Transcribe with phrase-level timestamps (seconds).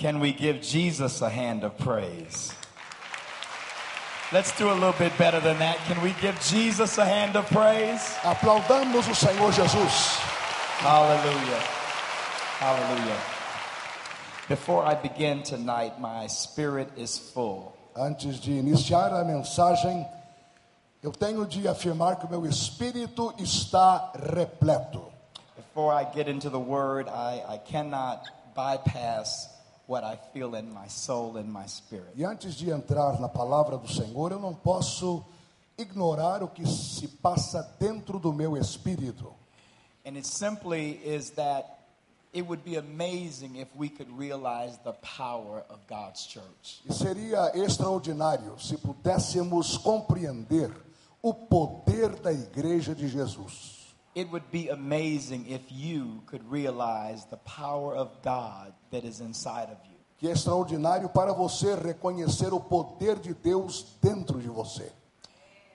[0.00, 2.54] Can we give Jesus a hand of praise?
[4.32, 5.76] Let's do a little bit better than that.
[5.84, 8.00] Can we give Jesus a hand of praise?
[8.22, 10.16] Aplaudamos o Senhor Jesus.
[10.80, 11.60] Hallelujah.
[12.56, 13.20] Hallelujah.
[14.48, 17.76] Before I begin tonight, my spirit is full.
[17.94, 20.06] Antes de iniciar a mensagem,
[21.02, 25.12] eu tenho de afirmar que o meu espírito está repleto.
[25.56, 28.24] Before I get into the word, I, I cannot
[28.56, 29.59] bypass
[29.90, 32.12] what I feel in my soul and my spirit.
[32.14, 35.24] E antes de entrar na palavra do Senhor, eu não posso
[35.76, 39.34] ignorar o que se passa dentro do meu espírito.
[40.06, 41.80] And it simply is that
[42.32, 46.80] it would be amazing if we could realize the power of God's church.
[46.88, 50.70] E seria extraordinário se pudéssemos compreender
[51.20, 53.79] o poder da igreja de Jesus.
[54.14, 59.70] It would be amazing if you could realize the power of God that is inside
[59.70, 59.96] of you.
[60.18, 64.90] Que é extraordinário para você reconhecer o poder de Deus dentro de você.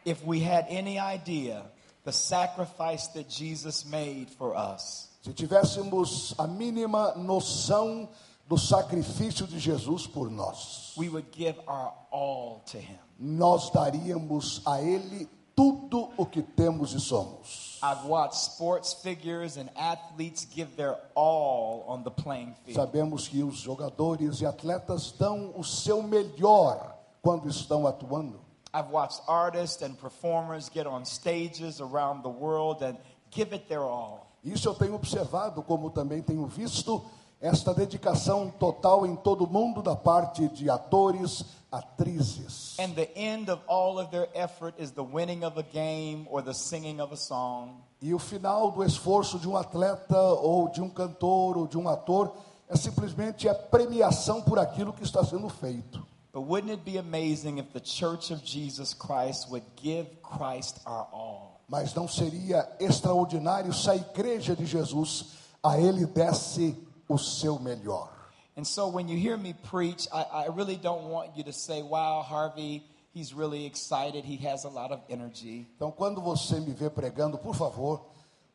[0.05, 1.65] If we had any idea
[2.03, 8.07] the sacrifice that Jesus made for us, Se tivéssemos a mínima noção
[8.47, 12.99] do sacrifício de Jesus por nós, we would give our all to him.
[13.17, 17.74] nós daríamos a Ele tudo o que temos e somos.
[17.85, 22.79] I've watched sports figures and athletes give their all on the playing field.
[22.79, 28.39] Sabemos que os jogadores e atletas dão o seu melhor quando estão atuando.
[28.73, 32.97] I've watched artists and performers get on stages around the world and
[33.29, 34.31] give it their all.
[34.43, 37.03] Isso eu tenho observado, como também tenho visto
[37.39, 41.45] esta dedicação total em todo mundo da parte de atores,
[41.75, 42.77] atrizes.
[42.79, 46.41] And the end of all of their effort is the winning of a game or
[46.41, 47.83] the singing of a song.
[48.01, 51.89] E o final do esforço de um atleta ou de um cantor ou de um
[51.89, 52.35] ator
[52.69, 56.05] é simplesmente a premiação por aquilo que está sendo feito.
[56.33, 61.07] But wouldn't it be amazing if the church of Jesus Christ would give Christ our
[61.11, 61.61] all?
[61.67, 65.27] Mas não seria extraordinário se a igreja de Jesus
[65.63, 68.14] a ele desse o seu melhor.
[68.57, 71.81] And so when you hear me preach, I, I really don't want you to say,
[71.81, 72.83] wow, Harvey,
[73.13, 75.67] he's really excited, he has a lot of energy.
[75.75, 78.05] Então, quando você me vê pregando, por favor,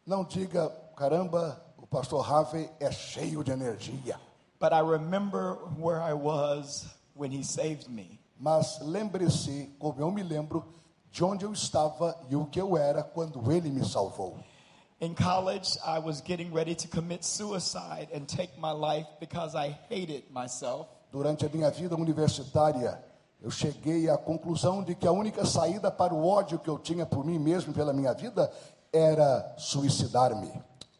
[0.07, 4.19] não diga, caramba, o pastor Harvey é cheio de energia.
[4.59, 8.19] But I remember where I was when he saved me.
[8.39, 10.65] Mas lembre-se, como eu me lembro,
[11.11, 14.39] de onde eu estava e o que eu era quando ele me salvou.
[15.01, 19.71] In college, I was getting ready to commit suicide and take my life because I
[19.89, 20.89] hated myself.
[21.11, 23.03] Durante a minha vida universitária,
[23.41, 27.07] eu cheguei à conclusão de que a única saída para o ódio que eu tinha
[27.07, 28.53] por mim mesmo e pela minha vida
[28.93, 30.53] era suicidar-me.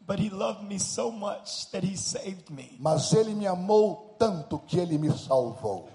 [0.07, 2.77] But he loved me so much that he saved me.
[2.79, 5.87] Mas ele me amou tanto que ele me salvou.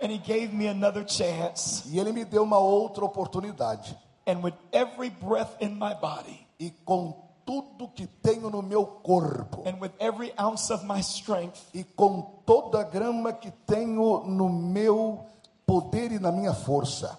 [0.00, 1.86] And he gave me another chance.
[1.90, 3.94] E ele me deu uma outra oportunidade.
[4.26, 9.62] And with every breath in my body E com tudo que tenho no meu corpo,
[11.00, 15.24] strength, e com toda a grama que tenho no meu
[15.66, 17.18] poder e na minha força,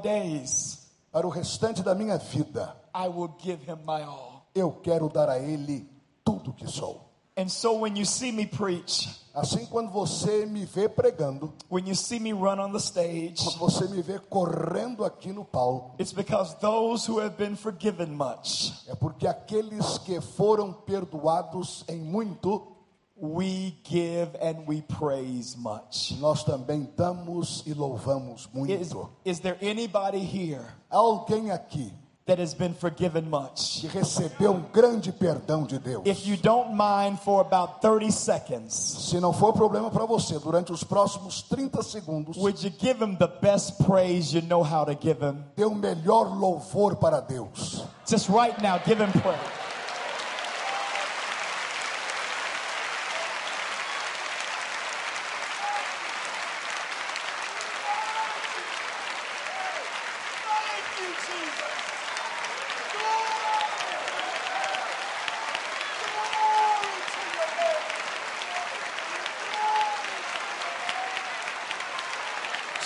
[0.00, 4.46] days, para o restante da minha vida, I will give him my all.
[4.54, 5.88] eu quero dar a ele
[6.24, 7.05] tudo que sou.
[7.36, 11.94] And so when you see me preach, Assim, quando você me vê pregando, when you
[11.94, 16.10] see me run on the stage, quando você me vê correndo aqui no palco, it's
[16.10, 22.66] because those who have been forgiven much, é porque aqueles que foram perdoados em muito,
[23.14, 26.16] we give and we praise much.
[26.18, 29.10] nós também damos e louvamos Is, muito.
[29.22, 31.92] is there anybody here alguém aqui
[32.26, 33.80] that has been forgiven much?
[33.80, 36.02] que recebeu um grande perdão de Deus.
[36.04, 40.72] If you don't mind for about 30 seconds, Se não for problema para você, durante
[40.72, 44.94] os próximos 30 segundos, would you give him the best praise you know how to
[44.94, 45.44] give him?
[45.56, 47.84] dê o melhor louvor para Deus.
[48.04, 49.38] Just right now, give him praise.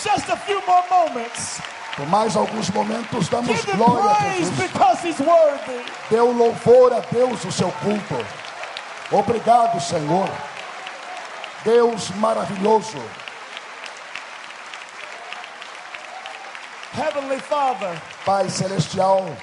[0.03, 1.61] Just a few more moments.
[1.97, 4.57] Por mais alguns momentos, damos Give glória a Jesus.
[4.57, 6.17] because he's worthy.
[6.17, 8.15] O louvor a Deus o seu culto.
[9.13, 10.29] Obrigado, Senhor.
[11.65, 12.99] Deus maravilhoso.
[16.93, 19.37] Heavenly Father, Pai celestial,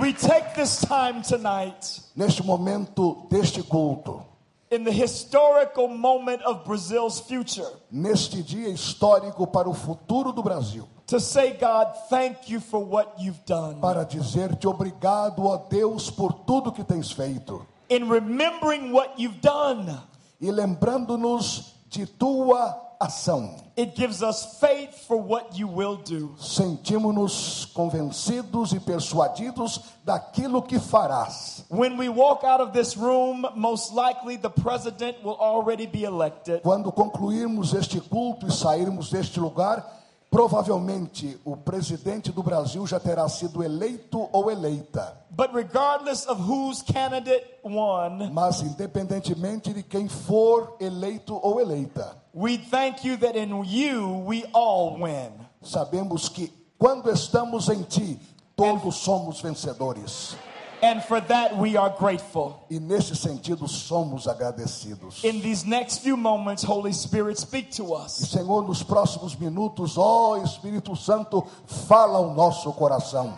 [0.00, 4.24] we take this time tonight neste momento deste culto,
[4.72, 10.88] in the historical moment of Brazil's future neste dia histórico para o futuro do Brasil,
[11.06, 13.80] to say, God, thank you for what you've done.
[13.80, 17.66] para dizer-te obrigado, ó Deus, por tudo que tens feito.
[17.90, 19.98] In remembering what you've done,
[20.40, 26.34] E lembrando-nos de tua ação, it gives us faith for what you will do.
[26.38, 31.64] sentimos-nos convencidos e persuadidos daquilo que farás.
[31.70, 36.62] When we walk out of this room, most likely the president will already be elected.
[36.62, 39.84] Quando concluirmos este culto e sairmos deste lugar,
[40.30, 45.16] provavelmente o presidente do Brasil já terá sido eleito ou eleita.
[45.30, 52.56] But regardless of whose candidate won, Mas independentemente de quem for eleito ou eleita, we
[52.56, 55.32] thank you that in you we all win.
[55.62, 58.18] sabemos que quando estamos em ti,
[58.56, 60.34] todos somos vencedores.
[60.82, 62.64] And for that we are grateful.
[62.68, 65.22] E nesse sentido somos agradecidos.
[65.22, 68.14] In these next few moments, Holy Spirit, speak to E us.
[68.14, 71.46] Senhor, nos próximos minutos, ó Espírito Santo,
[71.86, 73.32] fala ao nosso coração,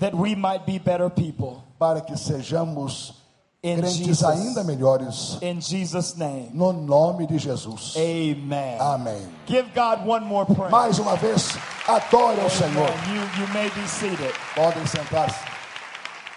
[0.00, 1.62] that we might be better people.
[1.78, 3.14] para que sejamos
[3.64, 4.22] In crentes Jesus.
[4.24, 5.38] ainda melhores.
[5.40, 6.50] In Jesus' name.
[6.52, 7.96] No nome de Jesus.
[7.96, 8.78] Amen.
[8.78, 9.26] Amém.
[9.46, 10.70] Give God one more praise.
[10.70, 11.56] Mais uma vez,
[11.88, 12.86] adore ao Senhor.
[12.86, 13.14] Amen.
[13.14, 14.34] You, you may be seated.
[14.54, 15.54] Podem sentar-se.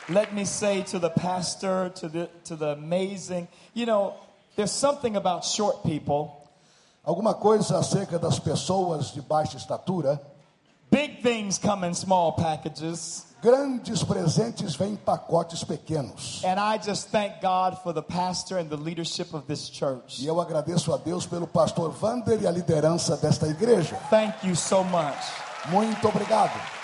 [0.08, 4.14] Let me say to the pastor, to the, to the amazing, you know,
[4.56, 6.50] there's something about short people.
[7.06, 10.18] Alguma coisa acerca das pessoas de baixa estatura.
[10.90, 13.26] Big things come in small packages.
[13.42, 16.42] Grandes presentes vêm em pacotes pequenos.
[16.44, 20.20] And I just thank God for the pastor and the leadership of this church.
[20.20, 23.96] E eu agradeço a Deus pelo pastor Vander e a liderança desta igreja.
[24.10, 25.18] Thank you so much.
[25.70, 26.77] Muito obrigado.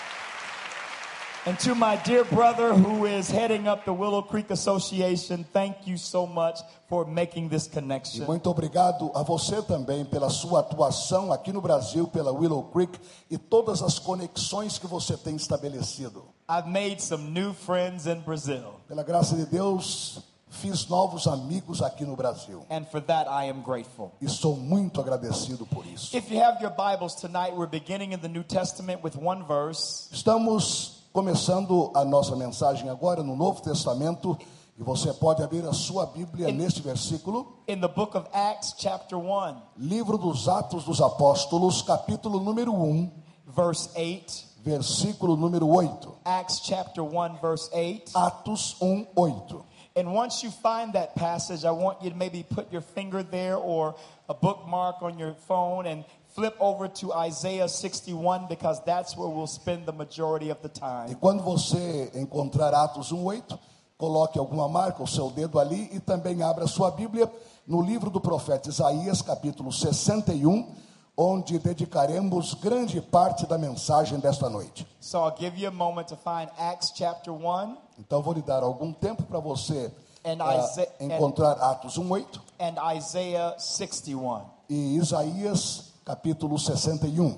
[1.46, 5.98] And to my dear brother who is heading up the Willow Creek Association, thank you
[5.98, 6.58] so much
[6.88, 8.24] for making this E connection.
[8.26, 12.98] muito obrigado a você também pela sua atuação aqui no Brasil, pela Willow Creek
[13.30, 16.24] e todas as conexões que você tem estabelecido.
[16.48, 22.06] I've made some new friends in Brazil, Pela graça de Deus, fiz novos amigos aqui
[22.06, 22.64] no Brasil.
[22.70, 24.12] and for that I am grateful.
[24.18, 26.16] E sou muito agradecido por isso.
[26.16, 30.08] If you have your Bibles tonight, we're beginning in the New Testament with one verse.
[30.10, 34.36] Estamos começando a nossa mensagem agora no Novo Testamento
[34.76, 39.16] e você pode abrir a sua Bíblia neste versículo, In the book of Acts, chapter
[39.16, 43.12] 1, livro dos Atos dos Apóstolos, capítulo número 1,
[43.46, 44.44] verse 8.
[44.64, 46.16] versículo número 8.
[46.24, 48.10] Acts chapter 1, verse 8.
[48.12, 49.64] Atos 1, 8.
[49.94, 53.54] And once you find that passage, I want you to maybe put your finger there
[53.54, 53.94] or
[54.28, 59.46] a bookmark on your phone and flip over to Isaiah 61 because that's where we'll
[59.46, 61.14] spend the majority of the E time.
[61.20, 63.58] quando você encontrar Atos 1, 8,
[63.96, 67.30] coloque alguma marca, o seu dedo ali e também abra sua Bíblia
[67.66, 70.74] no livro do profeta Isaías, capítulo 61,
[71.16, 74.84] onde dedicaremos grande parte da mensagem desta noite.
[75.00, 78.64] So I'll give you a moment to find Acts chapter 1 Então vou lhe dar
[78.64, 79.92] algum tempo para você
[80.24, 84.40] And Isa- encontrar Atos 1, 8 and Isaiah 61.
[84.68, 87.36] e Isaías, capítulo 61.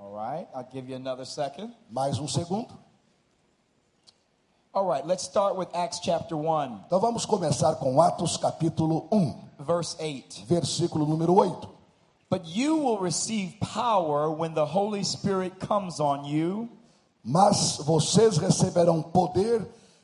[0.00, 1.72] All right, I'll give you another second.
[1.90, 2.68] Mais um segundo.
[4.74, 9.34] All right, let's start with Acts chapter 1, Então vamos começar com Atos, capítulo 1,
[9.60, 10.46] verse 8.
[10.46, 11.68] versículo número 8.
[12.30, 16.68] But you will receive power when the Holy Spirit comes on you.
[17.22, 19.62] Mas vocês receberão poder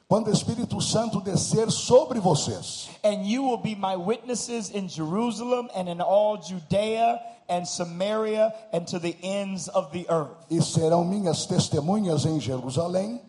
[0.08, 2.88] quando o Espírito Santo descer sobre vocês.
[3.04, 8.86] And you will be my witnesses in Jerusalem and in all Judea and Samaria and
[8.86, 10.46] to the ends of the earth.
[10.50, 13.20] E serão minhas testemunhas em Jerusalém,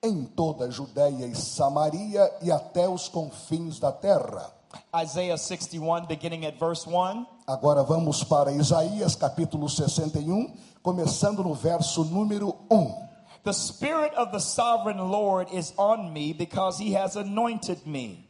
[0.00, 4.52] em toda a Judéia e Samaria e até os confins da terra.
[4.94, 7.26] Isaiah 61, beginning at verse 1.
[7.48, 10.54] Agora vamos para Isaías capítulo 61,
[10.84, 13.07] começando no verso número 1.
[13.44, 18.28] The Spirit of the sovereign Lord is on me because he has anointed me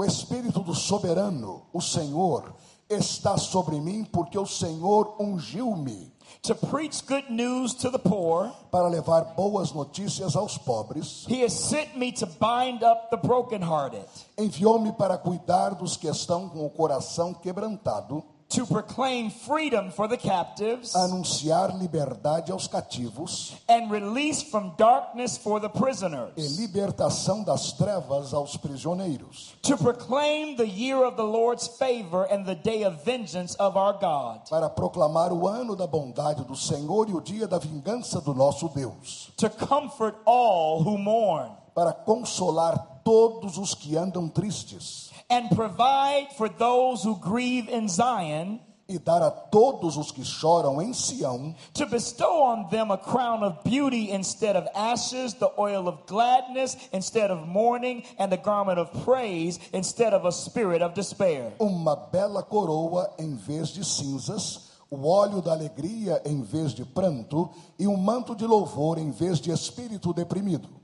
[0.00, 2.54] O Espírito do soberano, o Senhor,
[2.88, 6.10] está sobre mim, porque o Senhor ungiu-me
[6.42, 8.50] to preach good news to the poor.
[8.70, 11.26] para levar boas notícias aos pobres.
[11.28, 14.06] He has sent me to bind up the brokenhearted,
[14.38, 20.16] Enviou-me para cuidar dos que estão com o coração quebrantado, to proclaim freedom for the
[20.16, 27.72] captives anunciar liberdade aos cativos and release from darkness for the e prisoners, libertação das
[27.72, 33.04] trevas aos prisioneiros, to proclaim the year of the Lord's favor and the day of
[33.04, 37.46] vengeance of our God, para proclamar o ano da bondade do Senhor e o dia
[37.46, 43.96] da vingança do nosso Deus, to comfort all who mourn, para consolar todos os que
[43.96, 50.10] andam tristes, and provide for those who grieve in Zion, e dar a todos os
[50.10, 55.32] que choram em Sião to bestow on them a crown of beauty instead of ashes,
[55.34, 60.32] the oil of gladness instead of mourning, and the garment of praise instead of a
[60.32, 61.52] spirit of despair.
[61.60, 67.48] uma bela coroa em vez de cinzas, o óleo da alegria em vez de pranto,
[67.78, 70.79] e um manto de louvor em vez de espírito deprimido.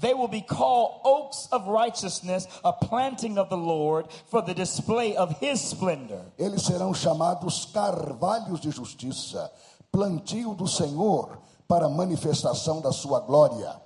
[0.00, 5.16] They will be called oaks of righteousness, a planting of the Lord for the display
[5.16, 6.24] of his splendor.
[6.38, 9.50] Eles serão chamados carvalhos de justiça,
[9.90, 13.80] plantio do Senhor para manifestação da sua glória.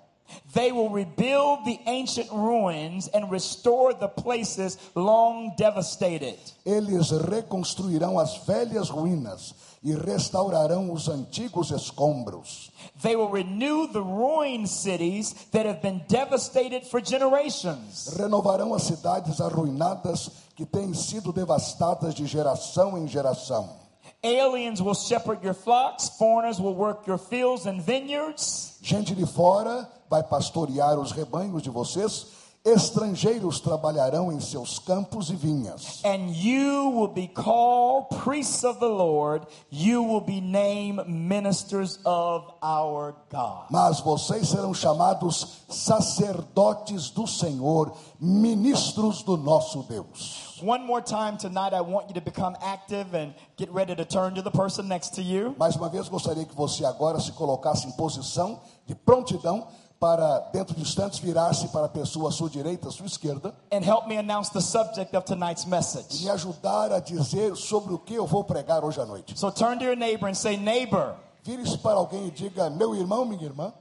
[0.55, 6.39] They will rebuild the ancient ruins and restore the places long devastated.
[6.65, 12.71] Eles reconstruirão as velhas ruínas e restaurarão os antigos escombros.
[13.03, 18.15] They will renew the ruined cities that have been devastated for generations.
[18.17, 23.81] Renovarão as cidades arruinadas que têm sido devastadas de geração em geração.
[24.23, 28.77] Aliens will shepherd your flocks, foreigners will work your fields and vineyards.
[28.83, 32.27] Gente de fora vai pastorear os rebanhos de vocês,
[32.65, 36.03] estrangeiros trabalharão em seus campos e vinhas.
[36.05, 39.47] And you will be called priests of the Lord.
[39.71, 43.67] You will be named ministers of our God.
[43.71, 50.51] Mas vocês serão chamados sacerdotes do Senhor, ministros do nosso Deus.
[50.63, 54.35] One more time tonight, I want you to become active and get ready to turn
[54.35, 55.55] to the person next to you.
[55.59, 59.67] Mais uma vez, gostaria que você agora se colocasse em posição de prontidão
[60.01, 63.85] para, dentro de instantes, virar-se para a pessoa à sua direita, à sua esquerda, And
[63.85, 66.25] help me announce the subject of tonight's e message.
[66.25, 69.39] me ajudar a dizer sobre o que eu vou pregar hoje à noite.
[69.39, 73.25] So turn to your neighbor and say, Neighbor, Vire-se para alguém e diga: Meu irmão,
[73.25, 73.73] minha irmã,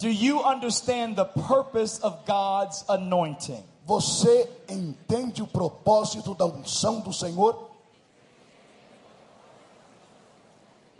[0.00, 3.62] do you understand the purpose of God's anointing?
[3.84, 7.67] você entende o propósito da unção do Senhor?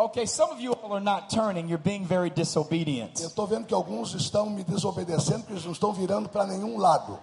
[0.00, 3.20] Okay, some of you all are not turning, you're being very disobedient.
[3.20, 7.18] Eu estou vendo que alguns estão me desobedecendo, eles não estão virando para nenhum lado.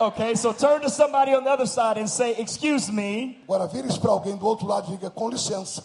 [0.00, 3.98] Okay, so turn to somebody on the other side and say, Excuse me, Agora, vire-se
[3.98, 5.84] para alguém do outro lado e diga: Com licença.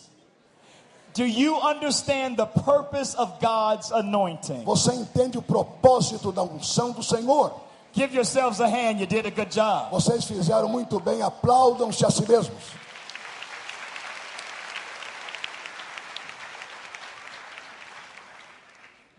[1.16, 4.64] do you understand the purpose of God's anointing?
[4.66, 7.54] Você entende o propósito da unção do Senhor?
[7.92, 9.90] Give yourselves a hand, you did a good job.
[9.90, 12.85] Vocês fizeram muito bem, aplaudam-se a si mesmos.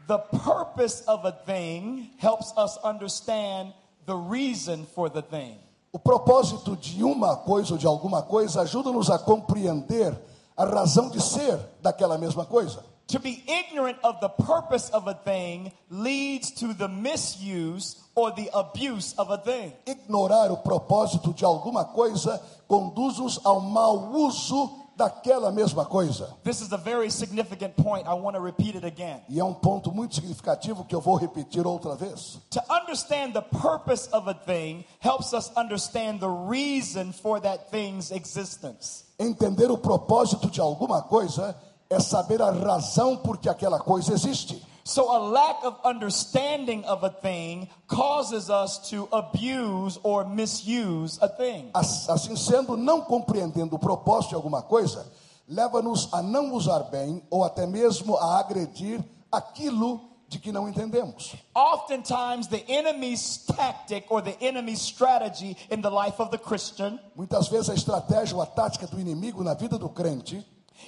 [0.07, 3.73] The purpose of a thing helps us understand
[4.07, 5.59] the reason for the thing.
[5.93, 10.17] O propósito de uma coisa ou de alguma coisa ajuda-nos a compreender
[10.57, 12.85] a razão de ser daquela mesma coisa.
[13.09, 18.51] To be ignorant of the purpose of a thing leads to the misuse or the
[18.53, 19.73] abuse of a thing.
[19.87, 26.35] Ignorar o propósito de alguma coisa conduz-nos ao mau uso daquela mesma coisa.
[26.43, 28.07] This is a very significant point.
[28.07, 29.21] I want to repeat it again.
[29.29, 32.39] E é um ponto muito significativo que eu vou repetir outra vez.
[32.51, 38.11] To understand the purpose of a thing helps us understand the reason for that thing's
[38.11, 39.05] existence.
[39.19, 41.55] Entender o propósito de alguma coisa
[41.89, 44.66] é saber a razão por que aquela coisa existe.
[44.89, 51.29] So, a lack of understanding of a thing causes us to abuse or misuse a
[51.29, 51.71] thing.
[51.75, 55.05] As- Assim sendo, não compreendendo o propósito de alguma coisa,
[55.49, 59.03] leva-nos a não usar bem ou até mesmo a agredir
[59.33, 61.35] aquilo de que não entendemos.
[61.53, 67.49] Oftentimes, the enemy's tactic or the enemy's strategy in the life of the Christian Muitas
[67.49, 70.47] vezes a estratégia ou a tática do inimigo na vida do crente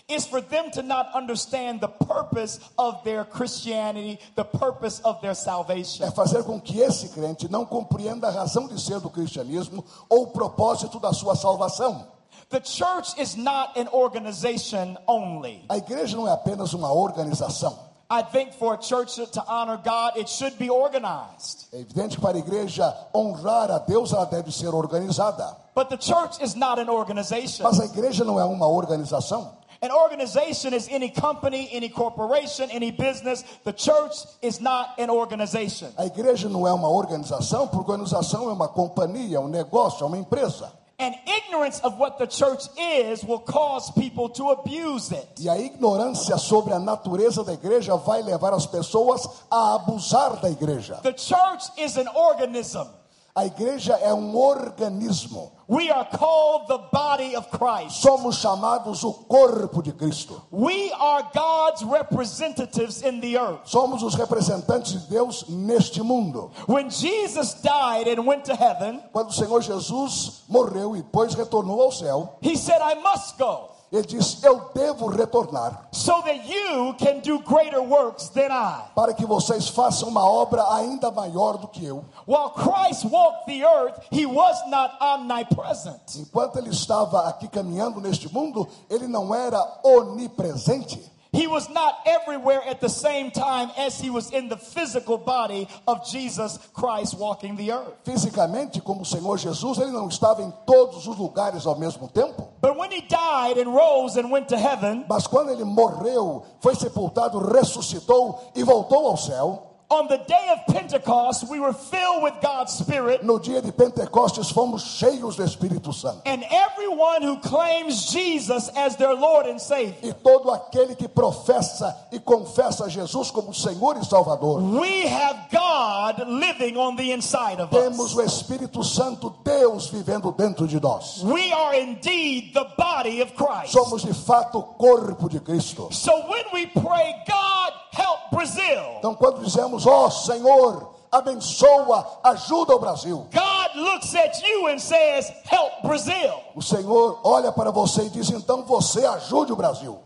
[0.08, 5.34] is for them to not understand the purpose of their Christianity, the purpose of their
[5.34, 6.04] salvation.
[6.04, 10.24] é fazer com que esse crente não compreenda a razão de ser do cristianismo ou
[10.24, 12.06] o propósito da sua salvação.
[12.50, 15.64] The church is not an organization only.
[15.68, 17.88] A igreja não é apenas uma organização.
[18.10, 21.66] I think for a church to honor God, it should be organized.
[21.70, 25.54] É evidente que para a igreja honrar a Deus, ela deve ser organizada.
[25.74, 27.64] But the church is not an organization.
[27.64, 29.57] Mas a igreja não é uma organização.
[29.80, 33.44] An organization is any company, any corporation, any business.
[33.62, 35.92] The church is not an organization.
[35.96, 40.18] A igreja não é uma organização, porque organização é uma companhia, um negócio, é uma
[40.18, 40.72] empresa.
[41.00, 45.28] And ignorance of what the church is will cause people to abuse it.
[45.38, 50.50] E a ignorância sobre a natureza da igreja vai levar as pessoas a abusar da
[50.50, 50.96] igreja.
[50.96, 52.88] The church is an organism.
[53.38, 55.52] A igreja é um organismo.
[55.68, 58.02] We are called the body of Christ.
[58.02, 60.42] Somos chamados o corpo de Cristo.
[60.50, 63.60] We are God's representatives in the earth.
[63.68, 66.50] Somos os representantes de Deus neste mundo.
[66.66, 71.80] When Jesus died and went to heaven, Quando o Senhor Jesus morreu e depois retornou
[71.80, 76.94] ao céu, he said, I must go ele disse: Eu devo retornar so that you
[76.98, 78.84] can do greater works than I.
[78.94, 82.04] para que vocês façam uma obra ainda maior do que eu.
[82.26, 86.16] While Christ walked the earth, he was not omnipresent.
[86.16, 91.17] Enquanto ele estava aqui caminhando neste mundo, ele não era onipresente.
[91.32, 95.68] He was not everywhere at the same time as he was in the physical body
[95.86, 97.92] of Jesus Christ walking the earth.
[98.04, 102.48] Fisicamente, como o Senhor Jesus, ele não estava em todos os lugares ao mesmo tempo.
[102.60, 106.74] But when he died and rose and went to heaven, Mas quando ele morreu, foi
[106.74, 112.34] sepultado, ressuscitou e voltou ao céu, on the day of Pentecost, we were filled with
[112.42, 113.24] God's Spirit.
[113.24, 116.20] no dia de Pentecostes fomos cheios do Espírito Santo.
[116.26, 121.96] And everyone who claims Jesus as their Lord and Savior, E todo aquele que professa
[122.12, 127.70] e confessa Jesus como Senhor e Salvador, we have God living on the inside of
[127.70, 128.16] temos us.
[128.16, 131.22] o Espírito Santo, Deus vivendo dentro de nós.
[131.24, 133.72] We are indeed the body of Christ.
[133.72, 135.88] Somos de fato o corpo de Cristo.
[135.92, 142.78] So when we pray, God help Brazil, Então, quando dizemos, ó Senhor, abençoa, ajuda o
[142.78, 146.34] Brasil, God looks at you and says, help Brazil.
[146.54, 149.98] o Senhor olha para você e diz, então você ajude o Brasil,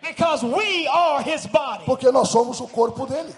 [0.00, 1.84] Because we are his body.
[1.84, 3.34] porque nós somos o corpo dele.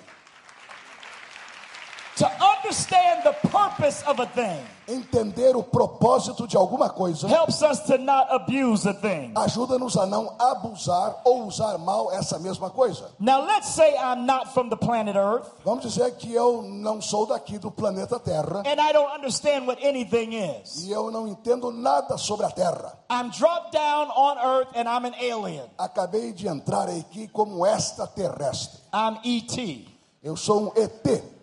[2.17, 7.79] To understand the purpose of a thing Entender o propósito de alguma coisa helps us
[7.87, 9.33] to not abuse a thing.
[9.37, 13.11] ajuda-nos a não abusar ou usar mal essa mesma coisa.
[13.21, 17.25] Now, let's say I'm not from the planet Earth Vamos dizer que eu não sou
[17.27, 20.85] daqui do planeta Terra and I don't understand what anything is.
[20.87, 22.99] e eu não entendo nada sobre a Terra.
[23.09, 25.65] I'm dropped down on Earth and I'm an alien.
[25.79, 28.81] Acabei de entrar aqui como extraterrestre.
[28.93, 29.87] I'm ET.
[30.23, 31.40] Eu sou um ET.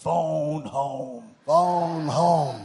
[0.00, 1.24] Phone home.
[1.44, 2.60] Phone home.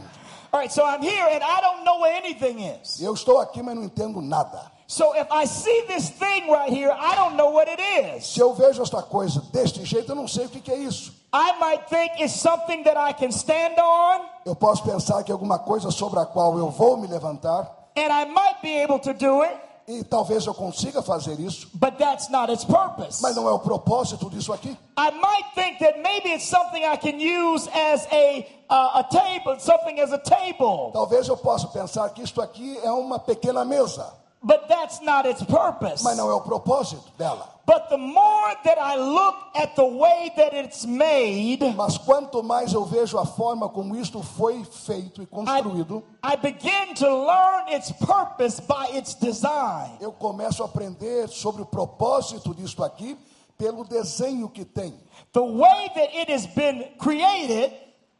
[0.52, 2.98] All right, so I'm here and I don't know what anything is.
[2.98, 4.72] Eu estou aqui, mas não entendo nada.
[4.86, 8.24] So if I see this thing right here, I don't know what it is.
[8.26, 11.12] Se eu vejo esta coisa deste jeito, eu não sei o que que é isso.
[11.30, 15.34] I might think it's something that I can stand on, Eu posso pensar que é
[15.34, 19.12] alguma coisa sobre a qual eu vou me levantar and I might be able to
[19.12, 19.58] do it,
[19.88, 23.22] e talvez eu consiga fazer isso, but that's not its purpose.
[23.22, 24.76] mas não é o propósito disso aqui.
[24.98, 29.58] I might think that maybe it's something I can use as a uh, a table,
[29.60, 34.12] something as a table, Talvez eu possa pensar que isto aqui é uma pequena mesa,
[34.46, 36.04] but that's not its purpose.
[36.04, 37.54] mas não é o propósito dela.
[37.66, 42.72] But the more that I look at the way that it's made, Mas quanto mais
[42.72, 47.74] eu vejo a forma como isto foi feito e I, construído, I begin to learn
[47.74, 49.96] its purpose by its design.
[50.00, 53.18] eu começo a aprender sobre o propósito disto aqui
[53.58, 54.94] pelo desenho que tem,
[55.32, 57.72] The way that it has been created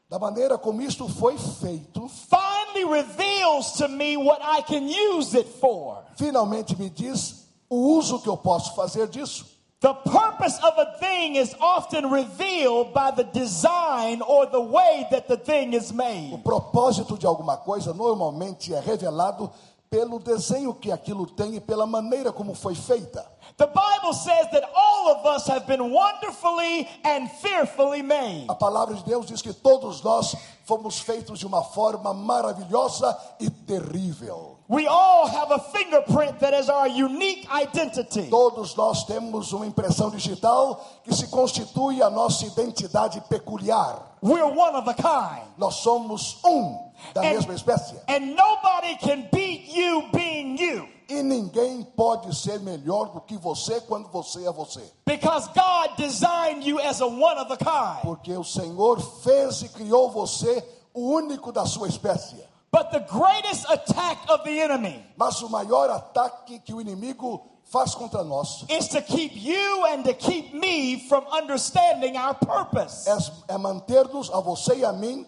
[0.08, 2.08] da maneira como isto foi feito.
[2.30, 6.02] finally reveals to me what I can use it for.
[6.16, 9.44] Finalmente me diz o uso que eu posso fazer disso.
[9.80, 15.28] The purpose of a thing is often revealed by the design or the way that
[15.28, 16.38] the thing is O made.
[16.42, 19.50] propósito de alguma coisa normalmente é revelado
[19.90, 23.24] pelo desenho que aquilo tem e pela maneira como foi feita.
[23.56, 28.46] The Bible says that all of us have been wonderfully and fearfully made.
[28.48, 33.48] A palavra de Deus diz que todos nós fomos feitos de uma forma maravilhosa e
[33.48, 34.56] terrível.
[34.68, 38.28] We all have a fingerprint that is our unique identity.
[38.28, 44.02] Todos nós temos uma impressão digital que se constitui a nossa identidade peculiar.
[44.20, 45.46] We're one of a kind.
[45.56, 47.96] Nós somos um da And- mesma espécie.
[48.08, 50.88] And nobody can beat you being you.
[51.08, 54.82] E ninguém pode ser melhor do que você quando você é você.
[55.06, 58.02] Because God designed you as a one of a kind.
[58.02, 62.36] Porque o Senhor fez e criou você o único da sua espécie.
[62.72, 67.94] But the greatest attack of the enemy Mas o maior ataque que o inimigo faz
[67.94, 73.08] contra nós is to keep you and to keep me from understanding our purpose.
[73.08, 75.24] é, é manter-nos, a você e a mim,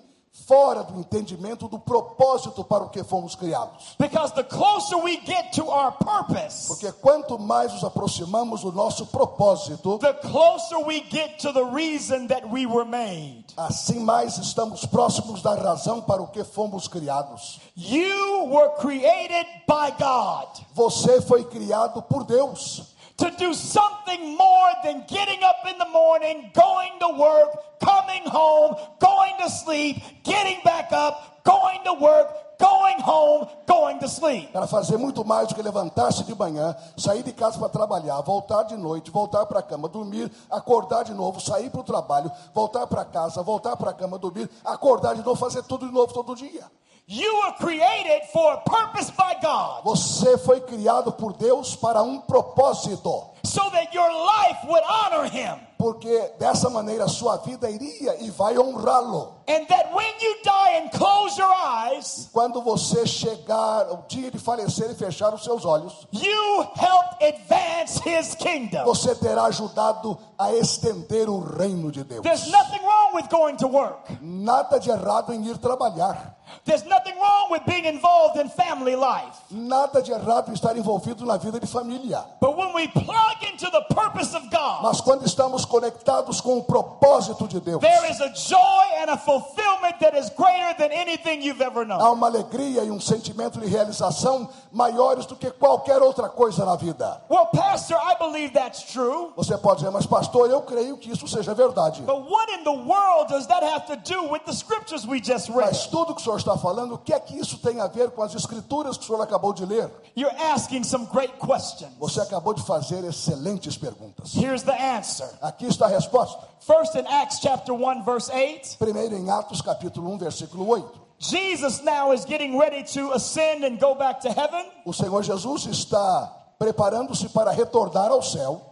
[0.47, 3.95] fora do entendimento do propósito para o que fomos criados.
[3.99, 9.07] Because the closer we get to our purpose, Porque quanto mais nos aproximamos do nosso
[9.07, 13.45] propósito, the closer we get to the reason that we were made.
[13.57, 17.61] assim mais estamos próximos da razão para o que fomos criados.
[17.77, 22.88] You were created by God Você foi criado por Deus
[23.19, 28.77] to do something more than getting up in the morning, going to work, coming home,
[29.01, 34.53] going to sleep, getting back up, going to work, going home, going to sleep.
[34.53, 38.65] Para fazer muito mais do que levantar-se de manhã, sair de casa para trabalhar, voltar
[38.65, 42.87] de noite, voltar para a cama, dormir, acordar de novo, sair para o trabalho, voltar
[42.87, 46.37] para casa, voltar para a cama, dormir, acordar de novo, fazer tudo de novo todo
[46.37, 46.71] dia.
[47.11, 52.21] You were created for a purpose by God Você foi criado por Deus para um
[52.21, 55.59] propósito, so that your life would honor Him.
[55.79, 59.37] porque dessa maneira a sua vida iria e vai honrá-lo.
[59.49, 64.39] And that when you die and close your eyes, Quando você chegar o dia de
[64.39, 68.85] falecer e fechar os seus olhos, you help advance His kingdom.
[68.85, 72.23] você terá ajudado a estender o reino de Deus.
[72.23, 74.19] There's nothing wrong with going to work.
[74.21, 76.37] Nada de errado em ir trabalhar.
[76.65, 79.37] There's nothing wrong with being involved in family life.
[79.51, 82.25] Nada de errado em estar envolvido na vida de família.
[82.41, 86.65] But when we plug into the purpose of God, Mas quando estamos conectados com o
[86.65, 91.43] propósito de Deus, there is a joy and a fulfillment that is greater than anything
[91.43, 92.01] you've ever known.
[92.01, 96.77] há uma alegria e um sentimento de realização maiores do que qualquer outra coisa na
[96.77, 97.21] vida.
[97.31, 99.33] Well, Pastor, I believe that's true.
[99.37, 102.03] Você pode dizer, mas pastor, eu creio que isso seja verdade.
[102.03, 105.49] But what in the world does that have to do with the scriptures we just
[105.49, 105.67] read?
[105.71, 108.11] Mas tudo que o senhor está falando, o que é que isso tem a ver
[108.11, 109.91] com as escrituras que o senhor acabou de ler?
[110.17, 111.93] You're asking some great questions.
[111.99, 114.35] Você acabou de fazer excelentes perguntas.
[114.35, 115.29] Here's the answer.
[115.43, 116.49] Aqui está a resposta.
[116.61, 121.09] First in Acts chapter 1 verse 8, Primeiro em Atos capítulo 1, versículo 8.
[121.19, 125.67] Jesus now is getting ready to ascend and go back to heaven, O Senhor Jesus
[125.67, 128.68] está preparando-se para retornar ao céu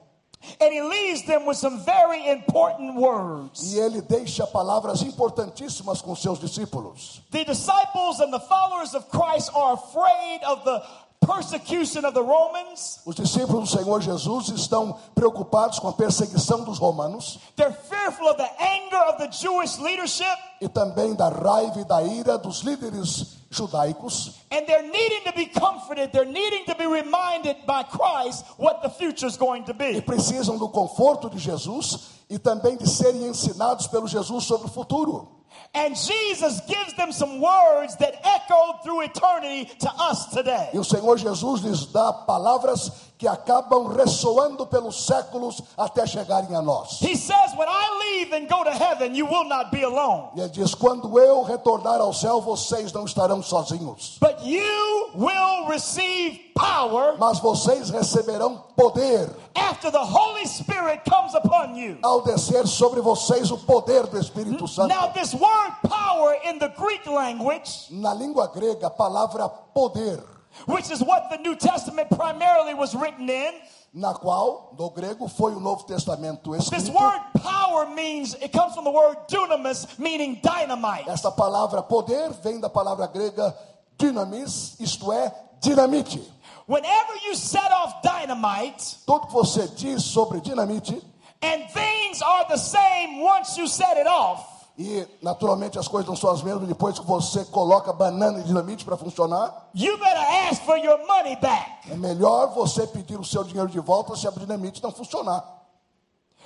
[0.60, 3.74] and he leaves them with some very important words.
[3.74, 7.20] e ele deixa palavras importantíssimas com seus discípulos.
[7.30, 10.82] The disciples and the followers of Christ are afraid of the
[11.20, 13.00] persecution of the Romans.
[13.04, 18.36] Os discípulos do Senhor Jesus estão preocupados com a perseguição dos romanos They're fearful of
[18.36, 23.36] the anger of the Jewish leadership, e também da raiva e da ira dos líderes
[23.50, 26.12] judaicos and they're needing to be comforted.
[26.12, 30.00] They're needing to be reminded by Christ what the future is going to e be.
[30.02, 35.35] precisam do conforto de Jesus e também de serem ensinados pelo Jesus sobre o futuro.
[35.74, 40.70] And Jesus gives them some words that echo through eternity to us today.
[40.72, 46.60] E o Senhor Jesus lhes dá palavras que acabam ressoando pelos séculos até chegarem a
[46.62, 47.00] nós.
[47.00, 50.40] He says, When I leave and go to heaven, you will not be alone, E
[50.40, 56.40] ele diz: Quando eu retornar ao céu, vocês não estarão sozinhos, but you will receive
[56.54, 61.98] power mas vocês receberão poder after the Holy Spirit comes upon you.
[62.02, 64.88] ao descer sobre vocês o poder do Espírito Santo.
[64.88, 70.22] Now, this word power in the Greek language, Na língua grega, a palavra poder,
[70.66, 73.52] which is what the New Testament primarily was written in,
[73.92, 76.92] na qual, no grego, foi o Novo Testamento this escrito.
[76.98, 81.08] word power means, it comes from the word dunamis, meaning dynamite.
[81.08, 83.54] Esta palavra poder vem da palavra grega
[83.98, 86.20] dynamis, isto é, dinamite.
[86.66, 91.00] Whenever you set off dynamite, Tudo que você diz sobre dinamite,
[91.42, 96.16] and things are the same once you set it off, e naturalmente as coisas não
[96.16, 100.62] são as mesmas depois que você coloca banana e dinamite para funcionar, you better ask
[100.64, 101.90] for your money back.
[101.90, 105.42] é melhor você pedir o seu dinheiro de volta se a dinamite não funcionar.
[105.42, 106.45] Because something's wrong with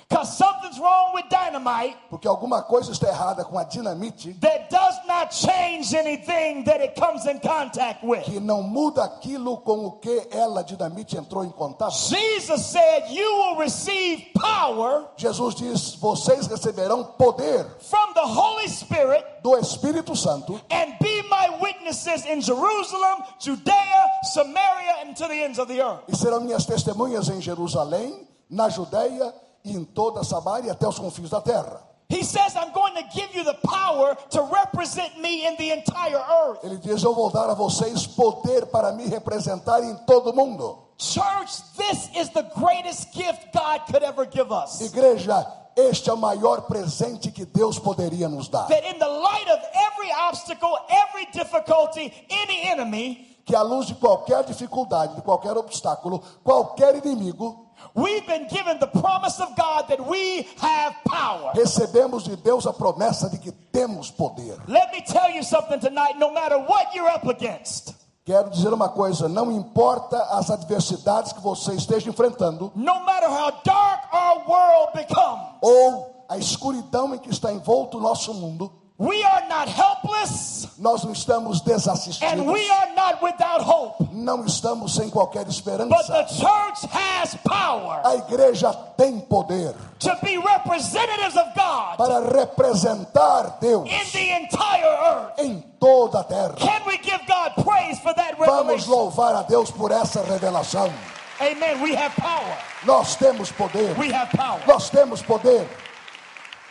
[2.09, 6.99] Porque alguma coisa está errada com a dinamite that does not change anything that it
[6.99, 8.23] comes in contact with.
[8.23, 11.91] que não muda aquilo com o que ela, dinamite, entrou em contato.
[11.93, 19.23] Jesus said, You will receive power Jesus diz: vocês receberão poder from the Holy Spirit
[19.43, 25.57] do Espírito Santo and be my witnesses in Jerusalem, Judea, Samaria, and to the ends
[25.59, 26.01] of the earth.
[26.07, 31.29] e serão minhas testemunhas em Jerusalém, na Judéia e em toda Samaria até os confins
[31.29, 31.91] da terra.
[32.11, 36.17] He says, I'm going to give you the power to represent me in the entire
[36.17, 36.61] earth.
[36.61, 40.77] Ele diz: Eu vou dar a vocês poder para me representar em todo o mundo.
[40.97, 44.81] Church, this is the greatest gift God could ever give us.
[44.81, 48.67] Igreja, este é o maior presente que Deus poderia nos dar.
[48.67, 53.95] That in the light of every obstacle, every difficulty, any enemy, Que à luz de
[53.95, 59.99] qualquer dificuldade, de qualquer obstáculo, qualquer inimigo, we've been given the promise of God that
[59.99, 61.51] we have power.
[61.55, 64.57] recebemos de Deus a promessa de que temos poder.
[64.67, 68.87] Let me tell you something tonight no matter what you're up against, Quero dizer uma
[68.87, 74.93] coisa: não importa as adversidades que você esteja enfrentando, no matter how dark our world
[74.93, 80.67] becomes, ou a escuridão em que está envolto o nosso mundo, We are not helpless
[80.77, 84.07] Nós não estamos and desassistidos, we are not without hope.
[84.13, 86.27] não estamos sem qualquer But the esperança.
[86.27, 93.89] church has power A igreja tem poder to be representatives of God para representar Deus
[93.89, 95.39] in the entire earth.
[95.39, 96.53] em toda a terra.
[96.57, 98.49] Can we give God praise for that Vamos
[98.85, 98.91] revelation?
[98.91, 100.91] louvar a Deus por essa revelação.
[101.39, 101.81] Amen.
[101.81, 102.55] We have power.
[102.85, 103.97] Nós temos poder.
[103.97, 104.61] We have power.
[104.67, 105.67] Nós temos poder.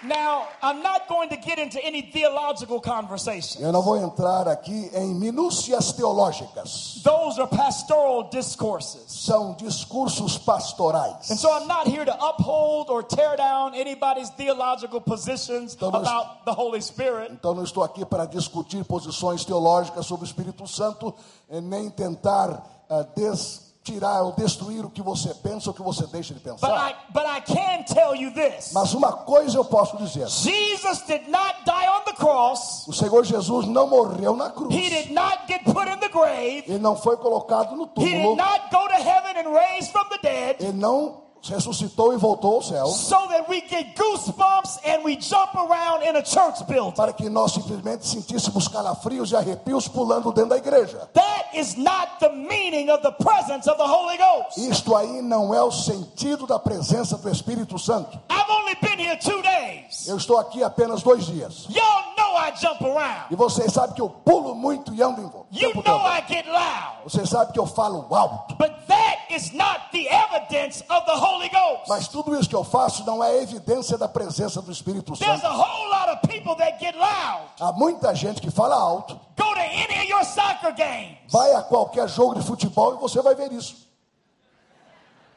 [0.03, 3.61] Now, I'm not going to get into any theological conversation.
[3.63, 7.01] Eu não vou entrar aqui em minúcias teológicas.
[7.05, 9.03] Those are pastoral discourses.
[9.09, 11.31] São discursos pastorais.
[11.31, 16.45] And so I'm not here to uphold or tear down anybody's theological positions Então about
[16.47, 17.33] the Holy Spirit.
[17.33, 21.15] Então não estou aqui para discutir posições teológicas sobre o Espírito Santo,
[21.51, 25.83] eh, nem tentar ah, des- tirar ou destruir o que você pensa ou o que
[25.83, 26.90] você deixa de But pensar.
[26.90, 31.29] I, but I can tell you this Mas uma coisa eu posso dizer: Jesus did
[31.29, 34.75] not die on the cross, o Senhor Jesus não morreu na cruz.
[34.75, 38.12] He did not get put in the grave, Ele não foi colocado no He did
[38.23, 38.37] túmulo.
[38.37, 40.57] not go to heaven and raise from the dead.
[40.61, 45.55] Ele não ressuscitou e voltou ao céu So that we get goosebumps and we jump
[45.55, 46.92] around in a church building.
[46.96, 51.09] para que nós simplesmente sentíssemos calafrios e arrepios pulando dentro da igreja.
[51.14, 54.59] That is not the meaning of the presence of the Holy Ghost.
[54.70, 58.18] Isto aí não é o sentido da presença do Espírito Santo.
[58.31, 60.07] I've only been here two days.
[60.09, 61.66] Eu estou aqui apenas dois dias.
[61.70, 63.26] Y'all know I jump around.
[63.31, 65.46] E vocês sabem que eu pulo muito e ando em volta.
[65.53, 67.03] You know I get loud.
[67.05, 68.55] Vocês sabem que eu falo alto.
[68.57, 71.88] But that is not the evidence of the Holy Ghost.
[71.88, 75.47] Mas tudo isso que eu faço não é evidência da presença do Espírito There's Santo.
[75.47, 77.49] a whole lot of people that get loud.
[77.61, 81.19] Há muita gente que fala alto, Go to any of your soccer games.
[81.29, 83.88] vai a qualquer jogo de futebol e você vai ver isso.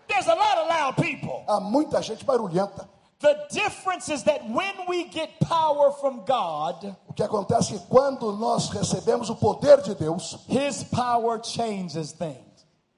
[0.07, 1.43] There's a lot of loud people.
[1.47, 2.87] Há muita gente barulhenta.
[3.19, 7.85] The difference is that when we get power from God, O que acontece é que
[7.87, 12.43] quando nós recebemos o poder de Deus, His power changes things.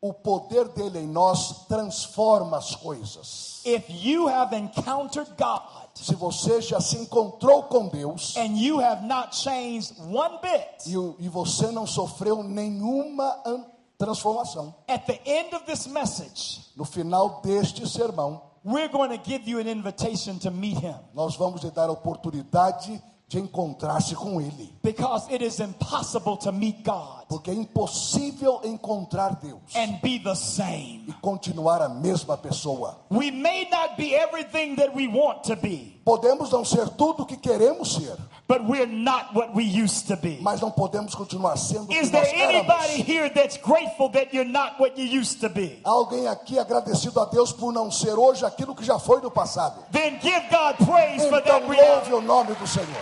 [0.10, 3.62] O poder dele em nós transforma as coisas.
[3.66, 5.62] If you have encountered God
[5.96, 11.26] Se você já se encontrou com Deus and you have not changed one bit, e,
[11.26, 13.66] e você não sofreu nenhuma an-
[13.98, 19.50] transformação, at the end of this message, no final deste sermão, we're going to give
[19.50, 23.02] you an invitation to meet Him nós vamos lhe dar a oportunidade de
[23.34, 24.72] encontrar-se com Ele.
[24.84, 30.36] because it is impossible to meet God Porque é impossível encontrar Deus and be the
[30.36, 31.06] same.
[31.08, 32.98] e continuar a mesma pessoa.
[33.10, 37.26] We may not be everything that we want to be, Podemos não ser tudo o
[37.26, 38.16] que queremos ser,
[38.48, 40.38] but we're not what we used to be.
[40.40, 43.08] mas não podemos continuar sendo o que Is nós there anybody éramos.
[43.08, 45.82] here that's grateful that you're not what you used to be?
[45.84, 49.32] Há alguém aqui agradecido a Deus por não ser hoje aquilo que já foi no
[49.32, 49.84] passado.
[49.92, 52.12] Then give God praise for Então that reality.
[52.12, 53.02] louve o nome do Senhor.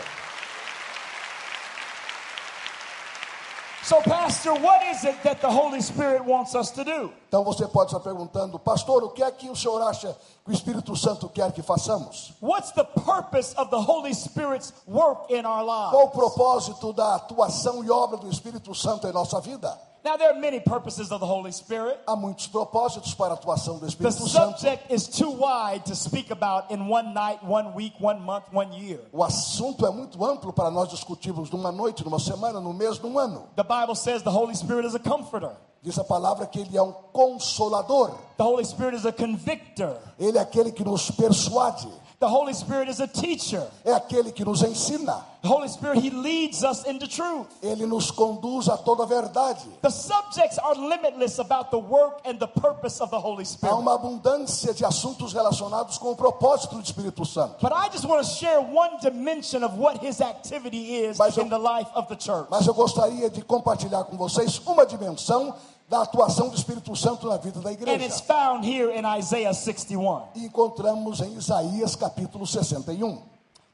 [3.83, 7.11] So, Pastor, what is it that the Holy Spirit wants us to do?
[7.33, 10.15] Então você pode estar perguntando, pastor, o que é que o senhor acha
[10.45, 12.31] que o Espírito Santo quer que façamos?
[12.39, 15.89] What's the purpose of the Holy Spirit's work in our lives?
[15.89, 19.75] Qual o propósito da atuação e obra do Espírito Santo em nossa vida?
[20.05, 21.97] Now, there are many purposes of the Holy Spirit.
[22.05, 24.59] Há muitos propósitos para a atuação do The Espírito Santo.
[24.59, 28.71] subject is too wide to speak about in one night, one week, one month, one
[28.79, 28.99] year.
[29.11, 33.17] O assunto é muito amplo para nós discutirmos numa noite, numa semana, num mês, num
[33.17, 33.47] ano.
[33.55, 36.81] The Bible says the Holy Spirit is a comforter, Diz a palavra que ele é
[36.81, 38.11] um consolador.
[38.37, 41.87] the Holy Spirit is a convictor, Ele é aquele que nos persuade.
[42.19, 43.67] the Holy Spirit is a teacher.
[43.83, 45.25] É aquele que nos ensina.
[45.41, 47.47] The Holy Spirit, He leads us into truth.
[47.61, 49.59] Ele nos conduz a toda a verdade.
[49.81, 53.75] The subjects are limitless about the work and the purpose of the Holy Há Spirit.
[53.75, 57.57] uma abundância de assuntos relacionados com o propósito do Espírito Santo.
[57.61, 61.49] But I just want to share one dimension of what his activity is eu- in
[61.49, 62.47] the life of the church.
[62.49, 65.53] Mas eu gostaria de compartilhar com vocês uma dimensão
[65.89, 68.23] da atuação do Espírito Santo na vida da And it's igreja.
[68.25, 70.23] found here in Isaiah 61.
[70.35, 73.21] E encontramos em Isaías capítulo 61.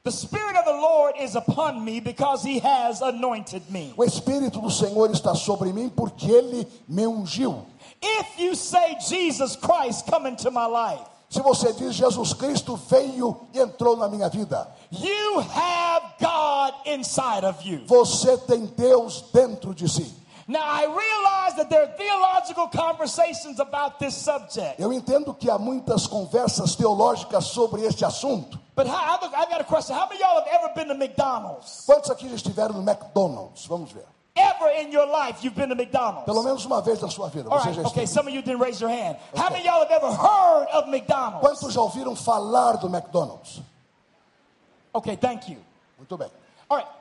[0.02, 3.92] The Spirit of the Lord is upon me because he has anointed me.
[3.98, 7.64] O Espírito do Senhor está sobre mim porque ele me ungiu.
[8.02, 13.46] If you say Jesus Christ come into my life, Se você diz Jesus Cristo veio
[13.54, 17.82] e entrou na minha vida, you have God inside of you.
[17.86, 20.12] você tem Deus dentro de si.
[20.50, 24.80] Now I realize that there are theological conversations about this subject.
[24.80, 28.58] Eu entendo que há muitas conversas teológicas sobre este assunto.
[28.74, 29.94] But how, I've I've got a question.
[29.94, 31.84] How many of y'all have ever been to McDonald's?
[31.86, 33.64] Quantos aqui já estiveram no McDonald's?
[33.66, 34.04] Vamos ver.
[34.34, 36.24] Ever in your life you've been to McDonald's?
[36.24, 37.48] Pelo menos uma vez na sua vida.
[37.48, 39.18] All Você right, já okay, some of you didn't raise your hand.
[39.36, 41.46] How many y'all have ever heard of McDonald's?
[41.46, 43.60] Quantos já ouviram falar do McDonald's?
[44.92, 45.58] Okay, thank you.
[45.96, 46.28] Muito bem.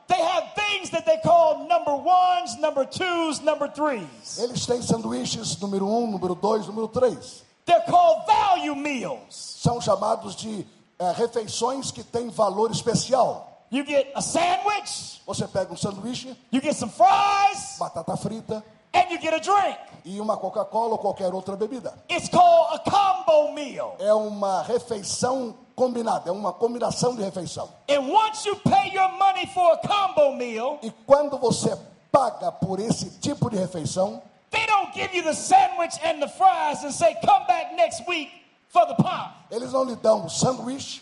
[0.09, 4.37] They have things that they call number ones, number twos, number threes.
[4.39, 7.43] Eles têm sanduíches número um, número dois, número três.
[7.65, 9.57] They're called value meals.
[9.61, 10.65] São chamados de
[10.99, 13.45] eh, refeições que têm valor especial.
[13.71, 19.11] You get a sandwich, Você pega um sanduíche, you get some fries, batata frita and
[19.11, 19.77] you get a drink.
[20.03, 21.93] e uma Coca-Cola ou qualquer outra bebida.
[22.09, 23.95] It's called a combo meal.
[23.99, 27.69] É uma refeição combinada, é uma combinação de refeição.
[27.89, 31.77] And once you pay your money for a combo meal, E quando você
[32.11, 36.83] paga por esse tipo de refeição, they don't give you the sandwich and the fries
[36.83, 38.29] and say, come back next week
[38.67, 39.31] for the pop.
[39.49, 41.01] eles não lhe dão o sanduíche,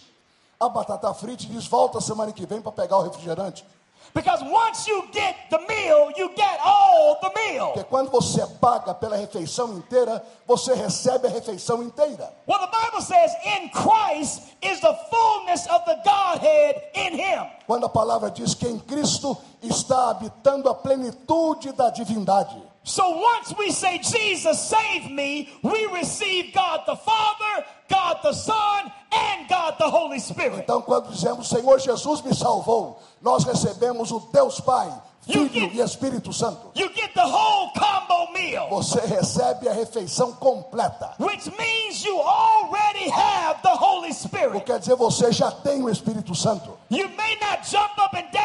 [0.60, 3.66] a batata frita e diz volta semana que vem para pegar o refrigerante.
[4.14, 7.74] Because once you get the meal, you get all the meal.
[7.74, 12.34] Porque quando você paga pela refeição inteira, você recebe a refeição inteira.
[12.48, 17.46] Well, the Bible says in Christ is the fullness of the Godhead in him.
[17.66, 22.67] Quando a palavra diz que em Cristo está habitando a plenitude da divindade.
[22.88, 28.92] So once we say, Jesus, save me, we receive God the Father, God the Son,
[29.12, 30.60] and God the Holy Spirit.
[30.64, 34.90] Então, quando dizemos Senhor Jesus me salvou, nós recebemos o Deus Pai,
[35.28, 36.72] Filho get- e Espírito Santo.
[36.76, 41.14] You get the whole combo meal, Você recebe a refeição completa.
[41.20, 44.64] which means you already have the Holy O Spirit.
[44.66, 46.78] quer dizer, você já tem o Espírito Santo.
[46.90, 48.37] You may not jump up and down,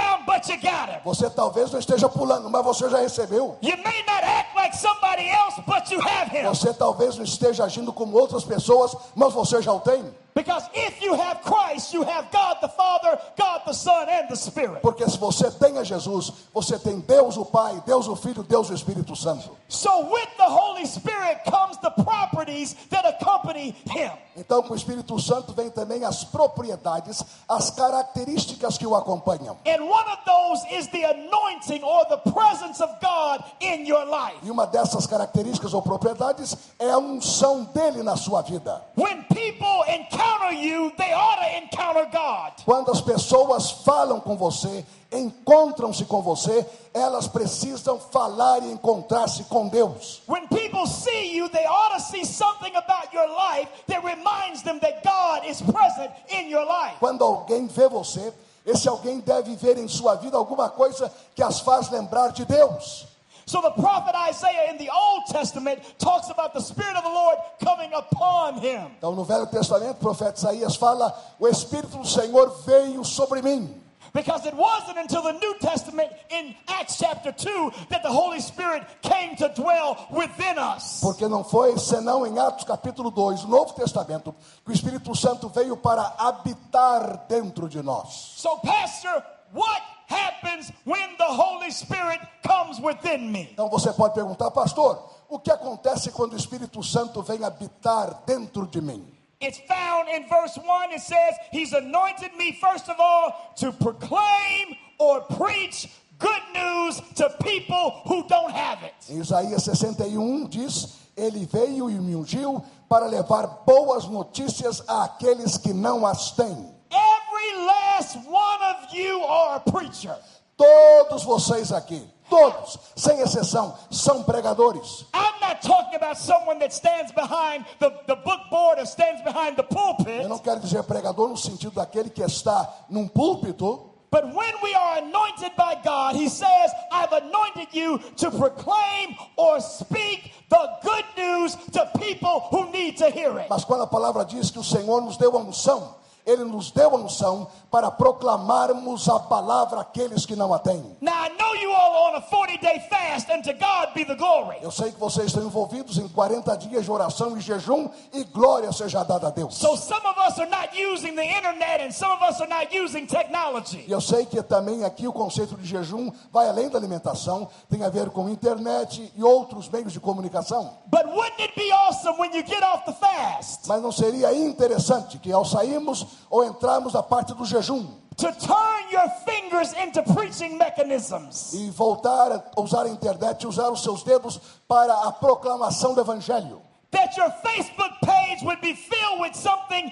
[0.43, 1.01] but you got him.
[1.05, 3.57] Você talvez não esteja pulando, mas você já recebeu.
[3.63, 6.45] You may not act like somebody else, but you have him.
[6.45, 10.05] Você talvez não esteja agindo como outras pessoas, mas você já o tem.
[10.35, 14.37] Because if you have Christ, you have God the Father, God the Son, and the
[14.37, 14.81] Spirit.
[14.81, 18.71] Porque se você tem a Jesus, você tem Deus o Pai, Deus o Filho, Deus
[18.71, 19.57] o Espírito Santo.
[19.69, 24.11] So with the Holy Spirit comes the properties that accompany him.
[24.35, 29.59] Então, com o Espírito Santo vem também as propriedades, as características que o acompanham.
[29.67, 34.39] And one of those is the anointing or the presence of God in your life.
[34.43, 38.83] E uma dessas características ou propriedades é a unção dele na sua vida.
[38.97, 40.22] When people encounter
[40.53, 42.53] you, they ought to encounter God.
[42.65, 49.69] Quando as pessoas falam com você, encontram-se com você, elas precisam falar e encontrar-se com
[49.69, 50.23] Deus.
[50.27, 54.79] When people see you, they ought to see something about your life that reminds them
[54.81, 56.99] that God is present in your life.
[56.99, 58.33] Quando alguém vê você,
[58.65, 63.07] esse alguém deve ver em sua vida alguma coisa que as faz lembrar de Deus.
[63.53, 67.37] So the prophet Isaiah in the Old Testament talks about the Spirit of the Lord
[67.63, 68.91] coming upon him.
[68.97, 73.69] Então, no Velho Testamento, o profeta Isaías fala: O Espírito do Senhor veio sobre mim.
[74.15, 78.85] Because it wasn't until the New Testament in Acts chapter 2 that the Holy Spirit
[79.03, 81.03] came to dwell within us.
[81.03, 84.35] Porque não foi senão em Atos capítulo 2, no Novo Testamento,
[84.65, 88.33] que o Espírito Santo veio para habitar dentro de nós.
[88.37, 93.51] So, Pastor, what happens when the Holy Spirit comes within me?
[93.53, 98.67] Então você pode perguntar, pastor, o que acontece quando o Espírito Santo vem habitar dentro
[98.67, 99.07] de mim?
[99.41, 100.93] It's found in verse 1.
[100.93, 105.89] It says, He's anointed me, first of all, to proclaim or preach
[106.19, 108.95] good news to people who don't have it.
[109.11, 115.57] Em Isaías 61 um diz: Ele veio e me ungiu para levar boas notícias àqueles
[115.59, 116.73] que não as têm.
[116.93, 117.22] Every
[117.67, 120.17] last one of you are a preacher.
[120.57, 125.05] Todos vocês aqui, todos, sem exceção, são pregadores.
[125.15, 129.57] I'm not talking about someone that stands behind the, the book board or stands behind
[129.57, 130.23] the pulpit.
[130.23, 134.75] Eu não quero dizer pregador no sentido daquele que está num púlpito, But when we
[134.75, 141.05] are anointed by God, He says, I've anointed you to proclaim or speak the good
[141.17, 143.47] news to people who need to hear it.
[143.49, 146.91] mas quando a palavra diz que o Senhor nos deu a unção, Ele nos deu
[146.91, 150.97] a unção para proclamarmos a palavra àqueles que não a têm.
[151.01, 154.05] Now, I know you all are on a 40 day fast, and to God be
[154.05, 154.59] the glory.
[154.63, 158.73] Eu sei que vocês estão envolvidos em 40 dias de oração e jejum e glória
[158.73, 159.57] seja dada a Deus.
[159.57, 162.69] So, some of us are not using the internet, and some of us are not
[162.77, 163.85] using technology.
[163.89, 167.85] E eu sei que também aqui o conceito de jejum vai além da alimentação, tem
[167.85, 170.79] a ver com internet e outros meios de comunicação.
[170.87, 175.19] But wouldn't it be awesome when you get off the fast Mas não seria interessante
[175.19, 180.57] que ao sairmos ou entrarmos na parte do jejum to turn your fingers into preaching
[180.59, 181.53] mechanisms?
[181.55, 186.01] e voltar a usar a internet e usar os seus dedos para a proclamação do
[186.01, 186.61] evangelho?
[186.91, 189.91] That your Facebook page would be filled with something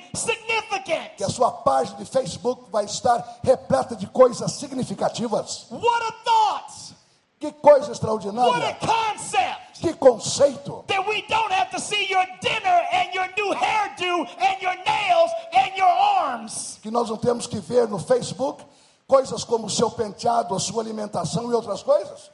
[1.16, 5.66] Que a sua página de Facebook vai estar repleta de coisas significativas.
[5.70, 6.94] What a thought!
[7.38, 8.76] Que coisa What a extraordinária!
[8.80, 9.69] concept!
[9.80, 10.84] Que conceito!
[10.88, 15.30] That we don't have to see your dinner and your new hairdo and your nails
[15.56, 16.78] and your arms.
[16.82, 18.62] Que nós não temos que ver no Facebook
[19.08, 22.30] coisas como o seu penteado, a sua alimentação e outras coisas?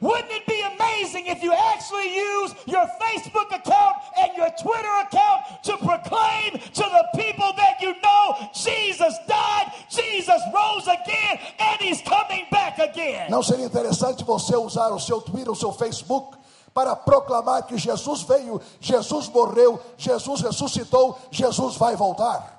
[0.00, 5.62] Wouldn't it be amazing if you actually use your Facebook account and your Twitter account
[5.64, 12.00] to proclaim to the people that you know Jesus died, Jesus rose again, and he's
[12.02, 13.30] coming back again?
[13.30, 16.39] Não seria interessante você usar o seu Twitter, o seu Facebook,
[16.72, 22.58] para proclamar que Jesus veio, Jesus morreu, Jesus ressuscitou, Jesus vai voltar?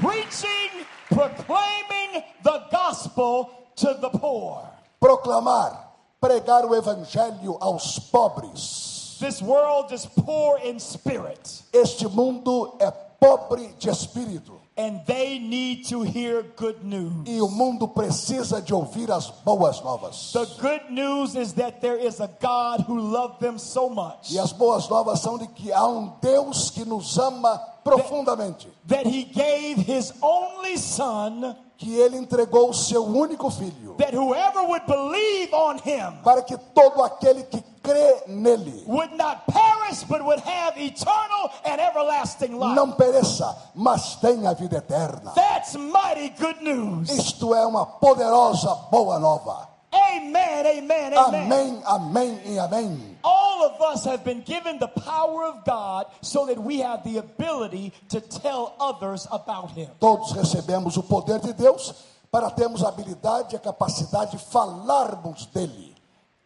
[0.00, 4.62] Preaching, proclaiming the gospel to the poor.
[5.00, 9.16] Proclamar, pregar o evangelho aos pobres.
[9.20, 15.84] This world is poor in spirit, Este mundo é pobre de espírito and they need
[15.88, 17.26] to hear good news.
[17.26, 20.32] e o mundo precisa de ouvir as boas novas.
[20.32, 24.38] The good news is that there is a God who loved them so much E
[24.38, 29.24] as boas novas são de que há um Deus que nos ama profundamente, that he
[29.24, 35.52] gave his only son que ele entregou o seu único filho, that whoever would believe
[35.52, 40.76] on him para que todo aquele que crê nele would not perish but would have
[40.76, 42.74] eternal and everlasting life.
[42.74, 45.32] não pereça, mas tenha vida eterna.
[45.34, 47.10] That's mighty good news.
[47.10, 49.68] Isto é uma poderosa boa nova.
[49.90, 51.46] Amen, amen, amen.
[51.46, 53.18] Amém, amém e amém.
[53.24, 57.18] All of us have been given the power of God so that we have the
[57.18, 59.88] ability to tell others about Him.
[59.98, 61.94] Todos recebemos o poder de Deus
[62.30, 65.87] para termos a habilidade e a capacidade de falarmos dele.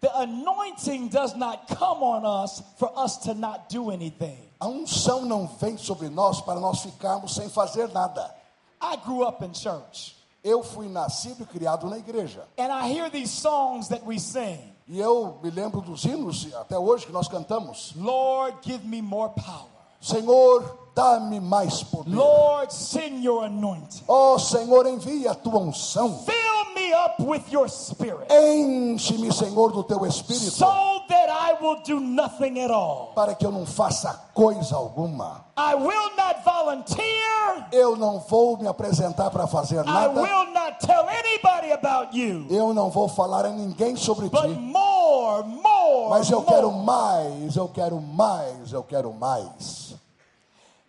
[0.02, 4.36] The anointing does not come on us for us to not do anything.
[4.60, 8.34] A unção não vem sobre nós para nós ficarmos sem fazer nada.
[8.80, 12.42] I grew up in church, Eu fui nascido e criado na igreja.
[12.58, 16.76] and I hear these songs that we sing E eu me lembro dos hinos até
[16.76, 17.92] hoje que nós cantamos.
[17.94, 19.70] Lord, give me more power.
[20.00, 22.14] Senhor, dá-me mais poder.
[22.14, 24.04] Lord, send your anointing.
[24.08, 26.18] Ó Senhor, envia a tua unção.
[26.24, 30.66] Fill me up with your spirit Enche-me, Senhor, do teu espírito, so
[31.08, 33.12] that I will do nothing at all.
[33.14, 35.44] para que eu não faça coisa alguma.
[35.56, 37.66] I will not volunteer.
[37.72, 40.20] Eu não vou me apresentar para fazer I nada.
[40.20, 42.46] will not tell anybody about you.
[42.50, 44.48] Eu não vou falar a ninguém sobre But ti.
[44.48, 46.52] more, more, Mas eu more.
[46.52, 49.91] quero mais, eu quero mais, eu quero mais.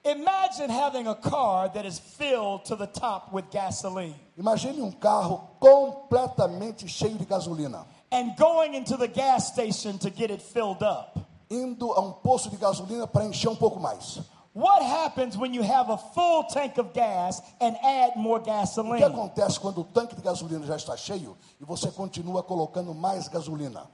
[0.06, 5.50] Imagine having a car that is filled to the top with gasoline Imagine um carro
[5.62, 11.18] completamente cheio de gasolina, and going into the gas station to get it filled up.
[11.50, 14.20] indo a um posto de gasolina para encher um pouco mais.
[14.54, 18.52] What happens when you have a full tank of gas and add more O que
[18.52, 19.04] gasoline?
[19.04, 23.88] acontece quando o tanque de gasolina já está cheio e você continua colocando mais gasolina?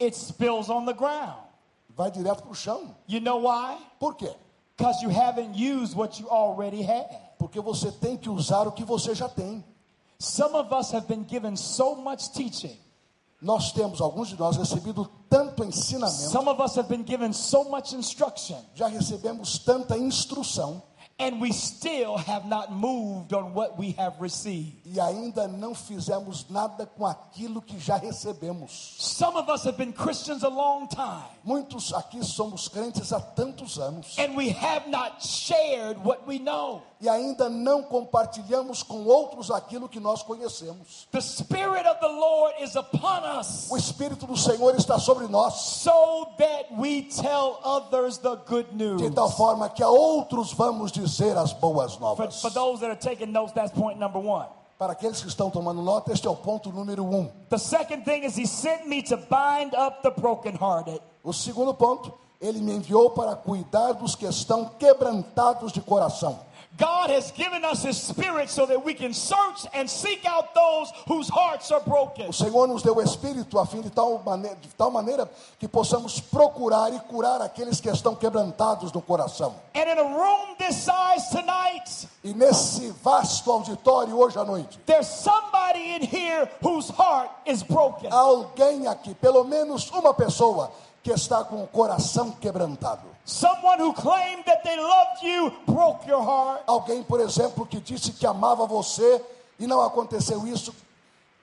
[0.00, 1.38] It spills on the ground.
[1.88, 2.94] Vai direto para o chão.
[3.08, 3.78] You know why?
[3.98, 4.32] Por quê?
[4.78, 7.08] Because you haven't used what you already had.
[7.36, 9.64] Porque você tem que usar o que você já tem.
[10.20, 12.78] Some of us have been given so much teaching.
[13.42, 17.64] Nós temos, alguns de nós, recebido tanto ensinamento, Some of us have been given so
[17.64, 20.82] much instruction, já recebemos tanta instrução
[21.18, 24.76] and we still have not moved on what we have received.
[24.86, 28.96] e ainda não fizemos nada com aquilo que já recebemos.
[28.98, 33.78] Some of us have been Christians a long time, Muitos aqui somos crentes há tantos
[33.78, 36.82] anos and we have not shared what we know.
[37.00, 41.06] E ainda não compartilhamos com outros aquilo que nós conhecemos.
[41.12, 45.54] The Spirit of the Lord is upon us O Espírito do Senhor está sobre nós,
[45.54, 49.00] so that we tell others the good news.
[49.00, 52.40] de tal forma que a outros vamos dizer as boas For, novas.
[52.40, 54.46] for those that are taking notes, that's point number one.
[54.78, 57.28] Para aqueles que estão tomando nota, este é o ponto número um.
[57.48, 61.00] The second thing is He sent me to bind up the brokenhearted.
[61.24, 66.38] O segundo ponto, ele me enviou para cuidar dos que estão quebrantados de coração.
[66.76, 70.92] God has given us His Spirit so that we can search and seek out those
[71.08, 72.28] whose hearts are broken.
[72.28, 75.66] O Senhor nos deu o Espírito a fim de tal, maneira, de tal maneira que
[75.66, 79.54] possamos procurar e curar aqueles que estão quebrantados no coração.
[79.74, 85.06] And in a room this size tonight, E nesse vasto auditório hoje à noite, there's
[85.08, 88.10] somebody in here whose heart is broken.
[88.12, 90.70] há alguém aqui, pelo menos uma pessoa,
[91.02, 93.02] que está com o coração quebrantado.
[93.28, 96.62] Someone who claimed that they loved you broke your heart.
[96.66, 99.22] Alguém, por exemplo, que disse que amava você
[99.60, 100.74] e não aconteceu isso,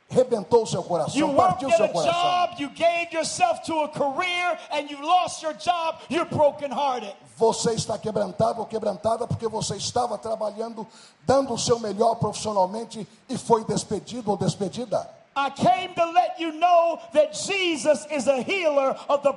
[0.09, 2.21] rebentou o seu You coração, worked partiu seu a coração.
[2.21, 7.13] job, you gave yourself to a career, and you lost your job, you're brokenhearted.
[7.37, 10.87] Você está quebrantado ou quebrantada porque você estava trabalhando,
[11.23, 15.07] dando o seu melhor profissionalmente e foi despedido ou despedida.
[15.37, 19.33] I came to let you know that Jesus is a healer of the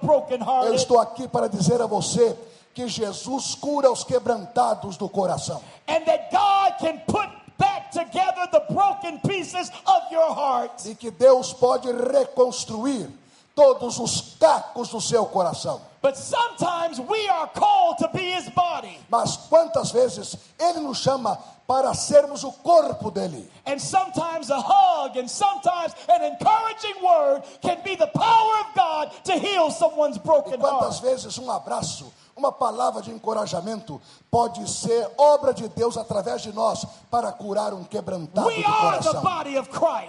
[0.65, 2.37] Eu estou aqui para dizer a você
[2.73, 5.61] que Jesus cura os quebrantados do coração.
[5.89, 7.29] and that God can put
[7.59, 10.87] back together the broken pieces of your heart.
[10.87, 13.11] E que Deus pode reconstruir
[13.57, 15.81] todos os cacos do seu coração.
[16.01, 18.99] But sometimes we are called to be his body.
[19.11, 21.37] Mas quantas vezes Ele nos chama
[21.67, 23.49] para sermos o corpo dele?
[23.67, 29.13] And sometimes a hug and sometimes an encouraging word can be the power of God
[29.25, 31.03] to heal someone's E broken quantas heart.
[31.03, 36.87] vezes um abraço, uma palavra de encorajamento pode ser obra de Deus através de nós
[37.11, 39.23] para curar um quebrantado We do coração.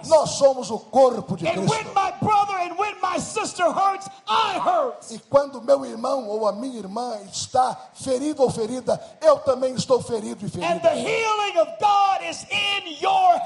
[0.08, 1.76] Nós somos o corpo de And Cristo.
[4.60, 5.10] hurts.
[5.10, 10.00] E quando meu irmão ou a minha irmã está ferido ou ferida, eu também estou
[10.00, 10.94] ferido e And the ferida.
[10.94, 13.40] healing of God is in your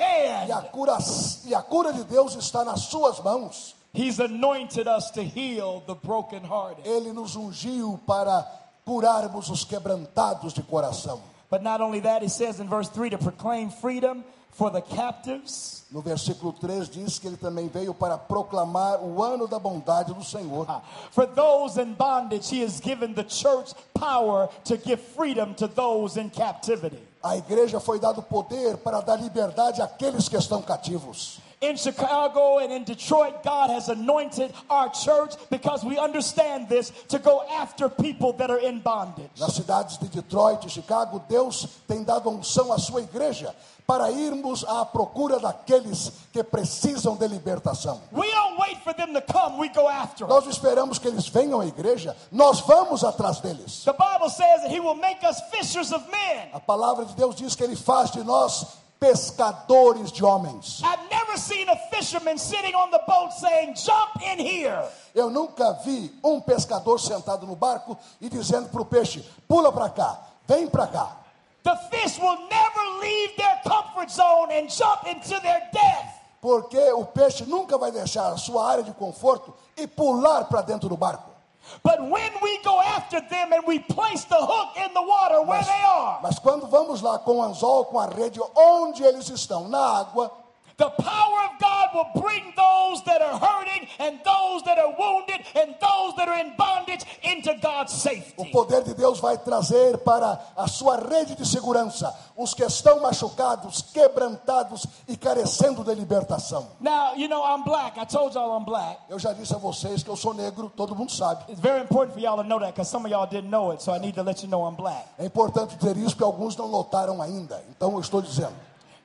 [0.46, 0.98] E a cura,
[1.46, 3.74] e a cura de Deus está nas suas mãos.
[3.94, 6.84] He's anointed us to heal the brokenhearted.
[6.84, 8.44] Ele nos ungiu para
[8.84, 11.20] curarmos os quebrantados de coração.
[11.50, 14.24] But not only that, he says in verse 3 to proclaim freedom
[14.54, 15.84] for the captives.
[15.90, 20.24] No versículo 3 diz que ele também veio para proclamar o ano da bondade do
[20.24, 20.66] Senhor.
[21.10, 26.16] For those in bondage, he has given the church power to give freedom to those
[26.16, 26.98] in captivity.
[27.22, 31.40] A igreja foi dado poder para dar liberdade àqueles que estão cativos.
[31.64, 37.18] In Chicago and in Detroit, God has anointed our church because we understand this to
[37.18, 39.30] go after people that are in bondage.
[39.40, 43.54] Nas cidades de Detroit e Chicago, Deus tem dado unção à sua igreja
[43.86, 47.98] para irmos à procura daqueles que precisam de libertação.
[48.12, 50.36] We don't wait for them to come, we go after them.
[50.36, 53.84] Nós esperamos que eles venham à igreja, nós vamos atrás deles.
[53.84, 56.48] The Bible says that he will make us fishers of men.
[56.52, 60.82] A palavra de Deus diz que ele faz de nós pescadores de homens.
[60.82, 64.82] I've never seen a fisherman sitting on the boat saying, Jump in here.
[65.14, 69.90] Eu nunca vi um pescador sentado no barco e dizendo para o peixe: pula para
[69.90, 71.16] cá, vem para cá.
[71.62, 76.20] The fish will never leave their comfort zone and jump into their death.
[76.40, 80.90] Porque o peixe nunca vai deixar a sua área de conforto e pular para dentro
[80.90, 81.33] do barco.
[81.82, 85.58] But when we go after them and we place the hook in the water where
[85.58, 89.28] Mas, they are, mas quando vamos lá com o anzol, com a rede, onde eles
[89.28, 90.30] estão, na água,
[90.76, 95.40] the power of God will bring those that are hurting and those that are wounded
[95.54, 98.50] and those that are in bondage into God's o safety.
[98.50, 103.82] poder de Deus vai trazer para a sua rede de segurança os que estão machucados,
[103.92, 106.66] quebrantados e carecendo de libertação.
[106.80, 107.98] Now, you know, I'm black.
[107.98, 108.98] I told y'all I'm black.
[109.08, 111.44] Eu já disse a vocês que eu sou negro, todo mundo sabe.
[111.48, 113.82] It's very important for y'all to know that because some of y'all didn't know it,
[113.82, 115.06] so I need to let you know I'm black.
[115.18, 117.62] É importante dizer isso porque alguns não notaram ainda.
[117.70, 118.54] Então eu estou dizendo.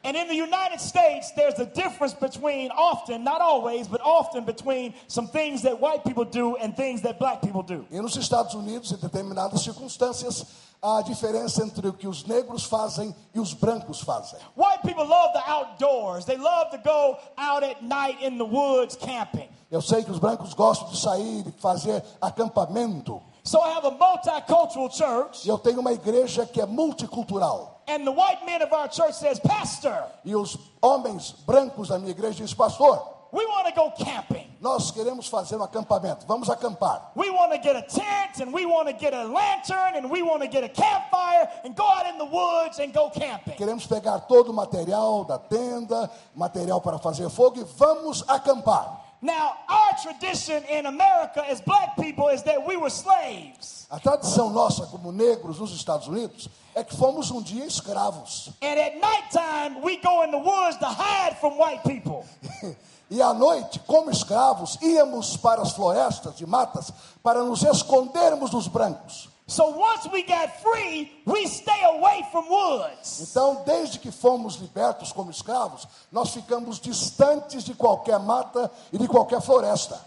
[0.01, 4.93] And in the United States, there's a difference between often, not always, but often between
[5.07, 7.85] some things that white people do and things that black people do.
[7.91, 10.45] E nos Estados Unidos, em determinadas circunstâncias,
[10.81, 14.39] há a diferença entre o que os negros fazem e os brancos fazem.
[14.55, 16.23] White people love the outdoors.
[16.23, 19.49] They love to go out at night in the woods camping.
[19.69, 23.21] Eu sei que os brancos gostam de sair e fazer acampamento.
[23.43, 27.78] So I have a multicultural church, eu tenho uma igreja que é multicultural.
[27.89, 32.43] And the white of our church says, Pastor, E os homens brancos da minha igreja
[32.43, 34.47] dizem, pastor, we want to go camping.
[34.61, 37.11] nós queremos fazer um acampamento, vamos acampar.
[37.15, 40.21] We want to get a tent and we want to get a lantern and we
[40.21, 43.55] want to get a campfire and go out in the woods and go camping.
[43.55, 48.98] Queremos pegar todo o material da tenda, material para fazer fogo e vamos acampar.
[49.21, 53.85] Now, our tradition in America as black people is that we were slaves.
[53.91, 58.51] A tradição nossa como negros nos Estados Unidos é que fomos um dia escravos.
[58.61, 62.25] And at nighttime, we go in the woods to hide from white people.
[63.11, 66.93] E à noite, como escravos, íamos para as florestas e matas
[67.23, 69.27] para nos escondermos dos brancos.
[69.49, 73.19] So once we got free, we stay away from woods.
[73.19, 79.07] Então, desde que fomos libertos como escravos, nós ficamos distantes de qualquer mata e de
[79.07, 79.99] qualquer floresta.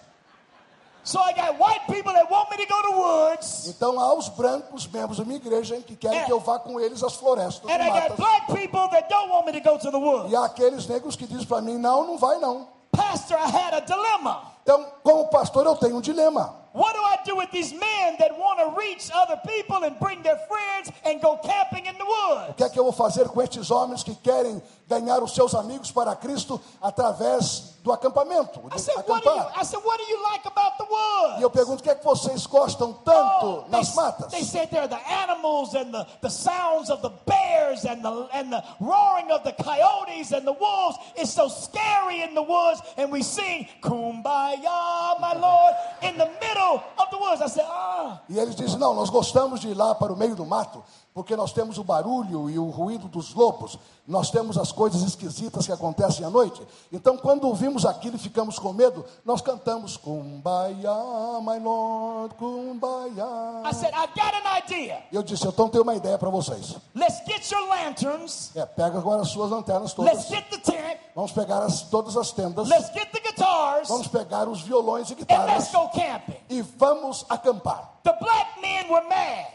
[1.04, 4.28] So I got white people that want me to go to woods, Então, há os
[4.28, 6.24] brancos, membros da minha igreja, que querem É.
[6.24, 8.16] que eu vá com eles às florestas e and I got matas.
[8.18, 10.30] black people that don't want me to go to the woods.
[10.30, 12.68] E há aqueles negros que dizem para mim: não, não vai não.
[12.92, 14.52] Pastor, I had a dilemma.
[14.62, 16.61] Então, como pastor, eu tenho um dilema.
[16.72, 20.22] What do I do with these men that want to reach other people and bring
[20.22, 22.50] their friends and go camping in the woods?
[22.50, 25.54] O que é que eu vou fazer com estes homens que querem ganhar os seus
[25.54, 29.52] amigos para Cristo através do acampamento, said, do you, acampar.
[29.56, 31.40] I said, you like about the woods?
[31.40, 34.30] E eu pergunto, o que é que vocês gostam tanto Oh, nas they, matas?
[34.30, 38.28] they said there are the animals and the, the sounds of the bears and the
[38.32, 40.96] and the roaring of the coyotes and the wolves.
[41.16, 46.82] It's so scary in the woods, and we sing Kumbaya, my Lord, in the middle
[46.98, 47.42] of the woods.
[47.42, 50.36] I said, ah, E eles dizem: não, nós gostamos de ir lá para o meio
[50.36, 54.72] do mato, porque nós temos o barulho e o ruído dos lobos, nós temos as
[54.72, 56.62] coisas esquisitas que acontecem à noite.
[56.92, 60.92] Então, quando ouvimos aquilo e ficamos com medo, nós cantamos Kumbaya,
[61.40, 63.62] my Lord, Kumbaya.
[63.64, 65.02] I said, I got an idea.
[65.12, 66.76] Eu disse: então tenho uma ideia para vocês.
[66.94, 68.50] Let's get your lanterns.
[68.54, 70.28] É, pega agora as suas lanternas Let's todas.
[70.28, 70.98] get the tent.
[71.14, 72.68] Vamos pegar as, todas as tendas.
[72.68, 73.88] Let's get the guitars.
[73.88, 76.36] Vamos pegar os violões e And let's guitarras go camping.
[76.48, 77.98] e vamos acampar.
[78.04, 79.46] The black men were mad.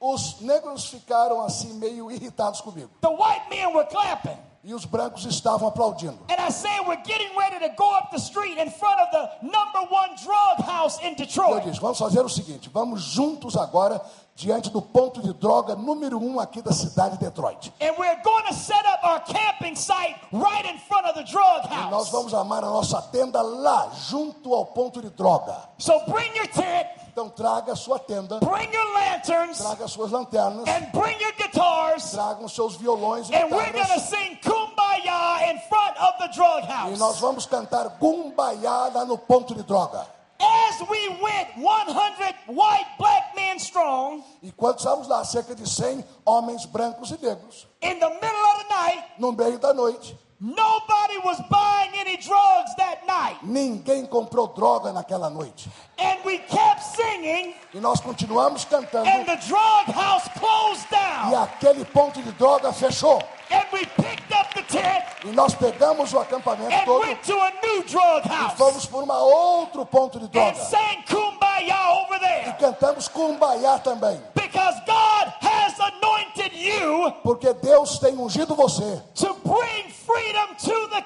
[0.00, 2.90] Os negros ficaram assim meio irritados comigo.
[3.00, 4.36] The white men were clapping.
[4.64, 6.18] E os brancos estavam aplaudindo.
[6.30, 9.28] And I said, we're getting ready to go up the street in front of the
[9.42, 14.00] number one drug house in Eu disse: vamos fazer o seguinte, vamos juntos agora
[14.34, 17.70] diante do ponto de droga número um aqui da cidade de Detroit.
[17.80, 21.66] And we're going to set up our camping site right in front of the drug
[21.66, 22.10] E nós house.
[22.10, 25.56] vamos armar a nossa tenda lá, junto ao ponto de droga.
[25.78, 30.10] So bring your tent, Então traga a sua tenda, bring your lanterns, traga as suas
[30.10, 32.10] lanternas, and bring your guitars.
[32.10, 34.08] tragam os seus violões e And we're going to guitarras.
[34.08, 37.20] sing Kumbaya in front of the drug E nós house.
[37.20, 40.06] vamos cantar Gumbaiá lá no ponto de droga.
[40.42, 46.04] As we went 100 white black men strong, E quando estávamos lá, cerca de 100
[46.26, 51.18] homens brancos e negros, in the middle of the night, no meio da noite, nobody
[51.24, 53.38] was buying any drugs that night.
[53.44, 55.70] ninguém comprou droga naquela noite.
[55.98, 59.06] And we kept singing, E nós continuamos cantando.
[59.08, 61.42] and the drug house closed E down.
[61.44, 63.22] aquele ponto de droga fechou.
[63.52, 67.38] And we picked up the tent E nós pegamos o acampamento and todo went to
[67.40, 70.54] a new drug e fomos por um outro ponto de and droga.
[70.54, 72.56] sang Kumbaya over E there.
[72.58, 74.20] cantamos Kumbaiá também.
[74.34, 81.02] Because God has anointed you Porque Deus tem ungido você to bring freedom to the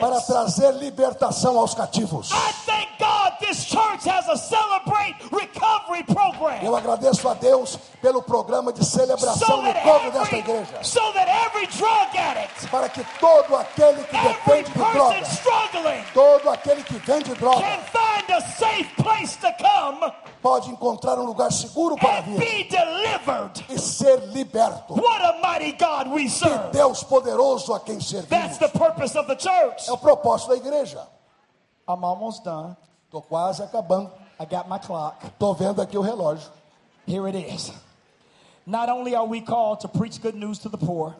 [0.00, 2.30] para trazer libertação aos cativos.
[2.30, 4.36] I thank God this church has a.
[6.62, 10.82] Eu agradeço a Deus pelo programa de So celebração that, cobro desta every, igreja.
[10.84, 15.24] so that every drug addict, Para que todo aquele que every depende de person droga,
[15.24, 20.12] struggling todo aquele que vende droga, can find a safe place to come
[20.42, 23.64] pode encontrar um lugar seguro para and vir be delivered.
[23.68, 24.94] e ser liberto.
[24.94, 26.70] What a mighty God we Que serve.
[26.70, 28.58] Deus poderoso a quem That's servimos.
[28.58, 29.88] the purpose of the church.
[29.88, 31.06] É o propósito da igreja.
[33.06, 34.10] Estou quase acabando.
[34.38, 35.24] I got my clock.
[35.24, 36.50] Estou vendo aqui o relógio.
[37.06, 37.72] Here it is.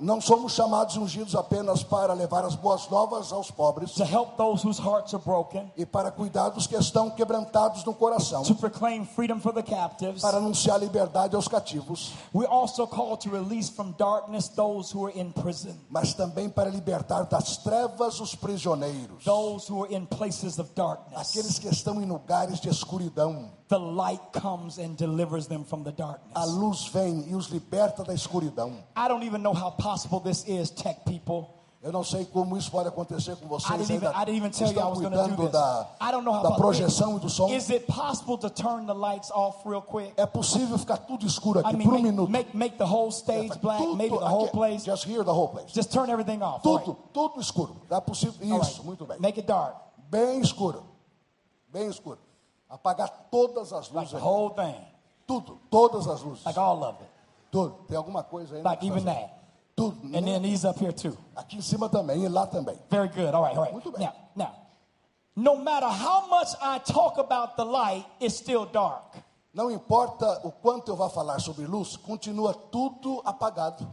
[0.01, 4.67] Não somos chamados ungidos apenas para levar as boas novas aos pobres to help those
[4.67, 9.05] whose hearts are broken, e para cuidar dos que estão quebrantados no coração, to proclaim
[9.05, 10.23] freedom for the captives.
[10.23, 15.17] para anunciar liberdade aos cativos, We're also called to release from darkness those who are
[15.17, 20.59] in prison, mas também para libertar das trevas os prisioneiros, those who are in places
[20.59, 21.31] of darkness.
[21.31, 23.55] aqueles que estão em lugares de escuridão.
[23.69, 26.49] The light comes and delivers them from the A darkness.
[26.55, 28.75] luz vem e os liberta da escuridão.
[28.97, 31.49] I don't even know how possible this is, tech people.
[31.83, 34.69] Eu não sei como isso pode acontecer com I vocês didn't even, ainda I tell
[34.69, 35.53] you I estão was going to do cuidando this.
[35.53, 37.49] da, I don't know how da projeção e do som.
[37.49, 40.13] Is it possible to turn the lights off real quick?
[40.17, 42.31] É possível ficar tudo escuro I mean, por um make, minuto.
[42.31, 44.85] make, make the whole stage black, Tudo maybe the aqui- whole place.
[44.85, 45.73] Just here, the whole place.
[45.73, 46.63] Just turn everything off.
[46.63, 47.13] Tudo, right.
[47.13, 47.77] tudo escuro.
[47.91, 48.35] É possível.
[48.41, 48.85] Isso, right.
[48.85, 49.19] muito bem.
[49.21, 49.77] Make it dark.
[50.11, 50.83] Bem escuro.
[51.73, 52.19] Bem escuro.
[52.69, 54.11] Apagar todas as Like luzes.
[54.11, 54.23] the aí.
[54.23, 54.85] whole thing.
[55.27, 56.45] Tudo, todas as luzes.
[56.45, 57.11] Like all of it.
[57.51, 57.75] Tudo.
[57.89, 58.63] Tem alguma coisa aí?
[58.63, 59.31] Like even that.
[59.77, 59.97] Tudo.
[60.17, 61.17] And then these up here too.
[61.35, 62.79] Aqui em cima também e lá também.
[62.91, 63.35] Very good.
[63.35, 63.73] All right, all right.
[63.73, 64.01] Muito bem.
[64.07, 64.53] Now, now,
[65.37, 69.17] no matter how much I talk about the light, it's still dark.
[69.53, 73.87] Não importa o quanto eu vá falar sobre luz, continua tudo apagado.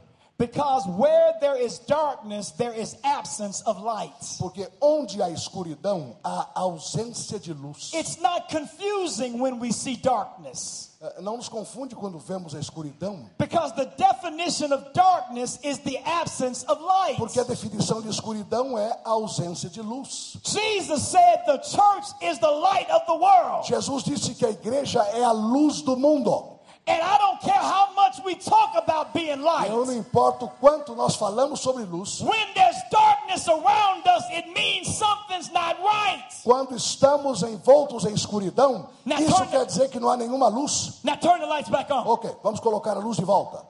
[0.47, 4.11] Because where there is darkness, there is absence of light.
[4.39, 7.91] Porque onde há escuridão, há ausência de luz.
[7.93, 10.89] It's not confusing when we see darkness.
[11.01, 15.97] Eh, Não nos confunde quando vemos a escuridão, Because the definition of darkness is the
[16.05, 17.17] absence of light.
[17.17, 20.37] porque a definição de escuridão é a ausência de luz.
[20.43, 23.65] Jesus said the church is the light of the world.
[23.67, 26.52] Jesus disse que a igreja é a luz do mundo.
[26.85, 29.71] And I don't care how much we talk about being light.
[29.71, 34.49] Eu não importa o quanto nós falamos sobre luz, When there's darkness around us, it
[34.53, 36.23] means something's not right.
[36.43, 40.99] quando estamos envoltos em escuridão, Na isso quer dizer que não há nenhuma luz.
[41.03, 42.03] Now turn the lights back on.
[42.05, 43.65] Ok, vamos colocar a luz de volta.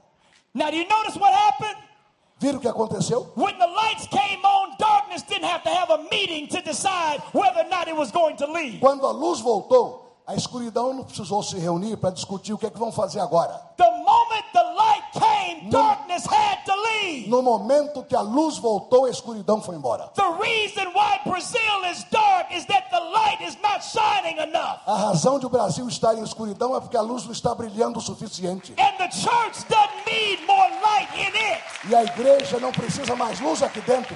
[0.55, 1.78] Now do you notice what happened?
[2.39, 3.32] Viram o que aconteceu?
[3.36, 7.61] When the lights came on, darkness didn't have to have a meeting to decide whether
[7.61, 8.80] or not it was going to leave.
[8.80, 12.69] Quando a luz voltou, a escuridão não precisou se reunir para discutir o que é
[12.69, 13.59] que vão fazer agora.
[13.76, 17.30] The moment the light came, darkness had to leave.
[17.30, 20.07] No momento que a luz voltou, a escuridão foi embora.
[20.15, 24.80] The reason why Brazil is dark is that the light is not shining enough.
[24.86, 27.99] A razão de o Brasil estar em escuridão é porque a luz não está brilhando
[27.99, 28.74] o suficiente.
[28.80, 31.61] And the church doesn't need more light in it.
[31.89, 34.15] E a igreja não precisa mais luz aqui dentro.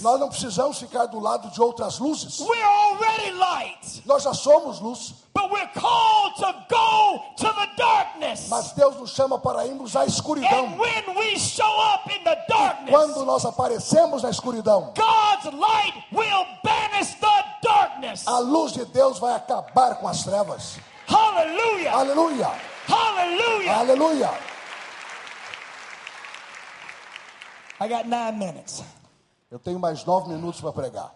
[0.00, 2.40] Nós não precisamos ficar do lado de outras luzes.
[2.40, 4.02] We're already light.
[4.06, 8.48] Nós já somos luz, But we're called to go to the darkness.
[8.48, 10.50] mas Deus nos chama para irmos à escuridão.
[10.66, 15.94] And when we show up in the darkness, Quando nós aparecemos na escuridão, God's light
[16.12, 18.26] will banish the darkness.
[18.26, 20.78] a luz de Deus vai acabar com as trevas.
[21.06, 21.92] Hallelujah.
[21.92, 22.50] Aleluia!
[22.88, 23.76] Hallelujah.
[23.78, 24.30] Aleluia!
[27.80, 28.82] I got nine minutes.
[29.50, 31.12] Eu tenho mais nove minutos para pregar.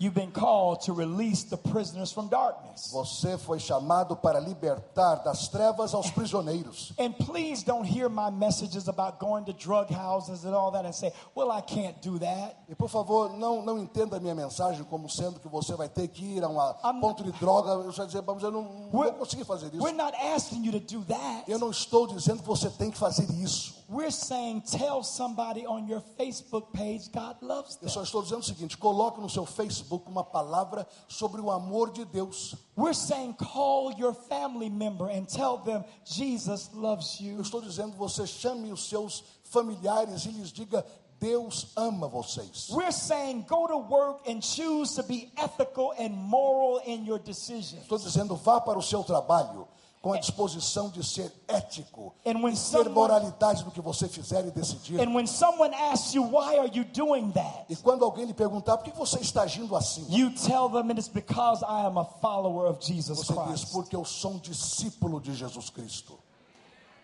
[0.00, 2.92] You've been called to release the prisoners from darkness.
[2.92, 6.92] Você foi chamado para libertar das trevas aos prisioneiros.
[6.98, 10.92] And please don't hear my messages about going to drug houses and all that and
[10.94, 12.54] say, well, I can't do that.
[12.68, 16.06] E por favor, não, não entenda a minha mensagem como sendo que você vai ter
[16.06, 17.70] que ir a um ponto de droga.
[17.72, 19.96] Eu já dizer, vamos, eu não, não vou We're- conseguir fazer We're isso.
[19.96, 21.42] not asking you to do that.
[21.50, 23.77] Eu não estou dizendo que você tem que fazer isso.
[23.90, 27.88] We're saying tell somebody on your Facebook page God loves Eu them.
[27.88, 32.04] só estou dizendo o seguinte: coloque no seu Facebook uma palavra sobre o amor de
[32.04, 32.54] Deus.
[32.76, 37.40] We're saying call your family member and tell them Jesus loves Eu you.
[37.40, 40.84] estou dizendo você chame os seus familiares e lhes diga
[41.18, 42.68] Deus ama vocês.
[42.70, 47.82] We're saying go to work and choose to be ethical and moral in your decisions.
[47.84, 49.66] Estou dizendo vá para o seu trabalho
[50.00, 54.08] com a disposição de ser ético And when e ter someone- moralidade no que você
[54.08, 54.98] fizer e decidir.
[55.26, 55.74] Someone
[56.14, 57.64] you, why are you doing that?
[57.68, 61.00] E quando alguém lhe perguntar por que você está agindo assim, You tell them it
[61.00, 63.72] is because I am a follower of Jesus você diz Christ.
[63.72, 66.18] porque eu sou um discípulo de Jesus Cristo.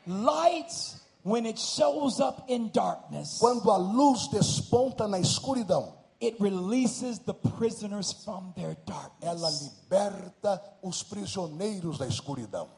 [0.07, 0.73] Light,
[1.25, 7.33] when it shows up in darkness, Quando a luz desponta na escuridão, it releases the
[7.35, 8.77] prisoners from their
[9.21, 9.63] ela darkness.
[9.83, 12.69] liberta os prisioneiros da escuridão.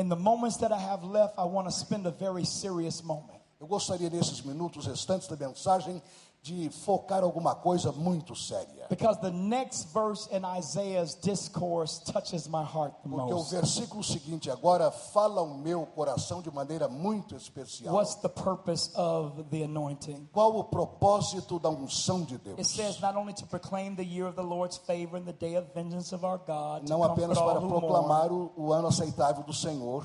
[0.00, 3.38] In the moments that I have left, I want to spend a very serious moment.
[3.60, 6.02] Eu gostaria nesses minutos restantes da mensagem
[6.42, 8.86] de focar alguma coisa muito séria.
[8.88, 13.50] Because the next verse in Isaiah's discourse touches my heart the Porque o most.
[13.54, 17.94] versículo seguinte agora fala ao meu coração de maneira muito especial.
[17.94, 20.28] What's the purpose of the anointing?
[20.32, 22.68] Qual o propósito da unção de It Deus?
[22.68, 25.66] says not only to proclaim the year of the Lord's favor and the day of
[25.74, 30.02] vengeance of our God, Não apenas para proclamar o, o ano aceitável do Senhor,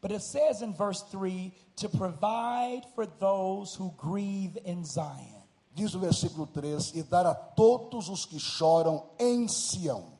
[0.00, 5.35] but it says in verse 3 to provide for those who grieve in Zion.
[5.76, 10.16] Diz o versículo 3, e dar a todos os que choram em Sião.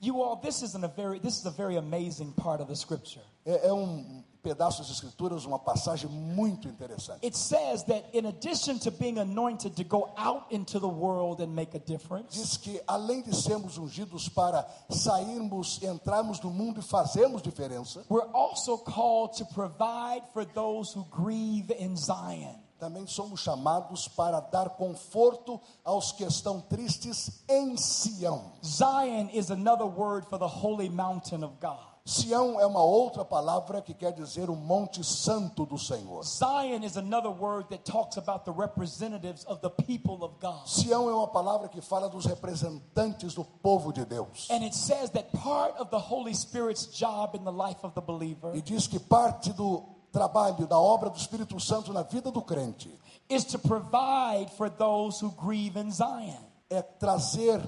[0.00, 3.24] You all, this isn't a very this is a very amazing part of the scripture.
[3.44, 7.24] É, é um pedaço das Escrituras, uma passagem muito interessante.
[7.24, 11.54] It says that in addition to being anointed to go out into the world and
[11.54, 16.82] make a difference, Diz que além de sermos ungidos para sairmos, entrarmos no mundo e
[16.82, 22.58] fazermos diferença, we're also called to provide for those who grieve in Zion.
[22.82, 28.54] Também somos chamados para dar conforto aos que estão tristes em Sião.
[28.60, 31.92] Zion is another word for the holy mountain of God.
[32.04, 36.24] Sião é uma outra palavra que quer dizer o Monte Santo do Senhor.
[36.24, 40.66] Zion is another word that talks about the representatives of the people of God.
[40.66, 44.50] Sião é uma palavra que fala dos representantes do povo de Deus.
[44.50, 48.00] And it says that part of the Holy Spirit's job in the life of the
[48.00, 52.42] believer E diz que parte do trabalho da obra do Espírito Santo na vida do
[52.42, 52.90] crente
[53.28, 56.52] is to provide for those who grieve in Zion.
[56.68, 57.60] é trazer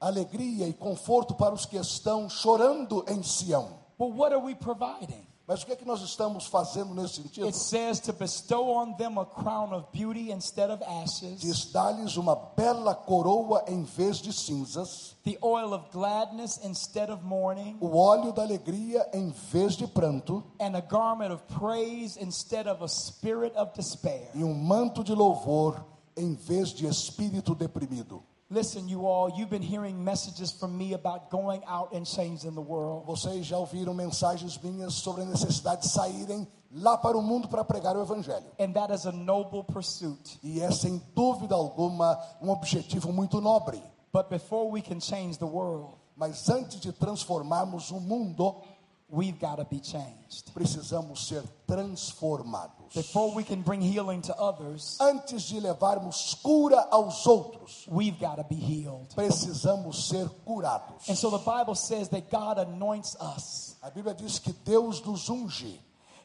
[0.00, 3.68] alegria e conforto para os que estão chorando em Sião.
[3.98, 5.26] But what are we providing?
[5.52, 7.44] Mas o que é que nós estamos fazendo nesse sentido?
[7.44, 12.16] It says to bestow on them a crown of beauty instead of ashes, Diz dar-lhes
[12.16, 17.94] uma bela coroa em vez de cinzas, the oil of gladness instead of mourning, o
[17.94, 22.88] óleo da alegria em vez de pranto and a garment of praise instead of a
[22.88, 24.30] spirit of despair.
[24.34, 25.84] e um manto de louvor
[26.16, 28.22] em vez de espírito deprimido.
[28.52, 32.60] Listen, you all, you've been hearing messages from me about going out and changing the
[32.60, 33.06] world.
[33.06, 37.64] Vocês já ouviram mensagens minhas sobre a necessidade de saírem lá para o mundo para
[37.64, 38.44] pregar o evangelho.
[38.60, 40.38] And that is a noble pursuit.
[40.42, 43.82] E é sem dúvida alguma um objetivo muito nobre.
[44.12, 48.62] But before we can change the world, Mas antes de transformarmos o mundo,
[49.08, 50.52] we've got to be changed.
[50.52, 52.81] Precisamos ser transformados.
[52.94, 58.36] Before we can bring healing to others, Antes de levarmos cura aos outros, we've got
[58.36, 59.08] to be healed.
[59.16, 61.08] precisamos ser curados.
[61.08, 65.28] And so the Bible says that God anoints us A Bíblia diz que Deus nos
[65.28, 65.78] unge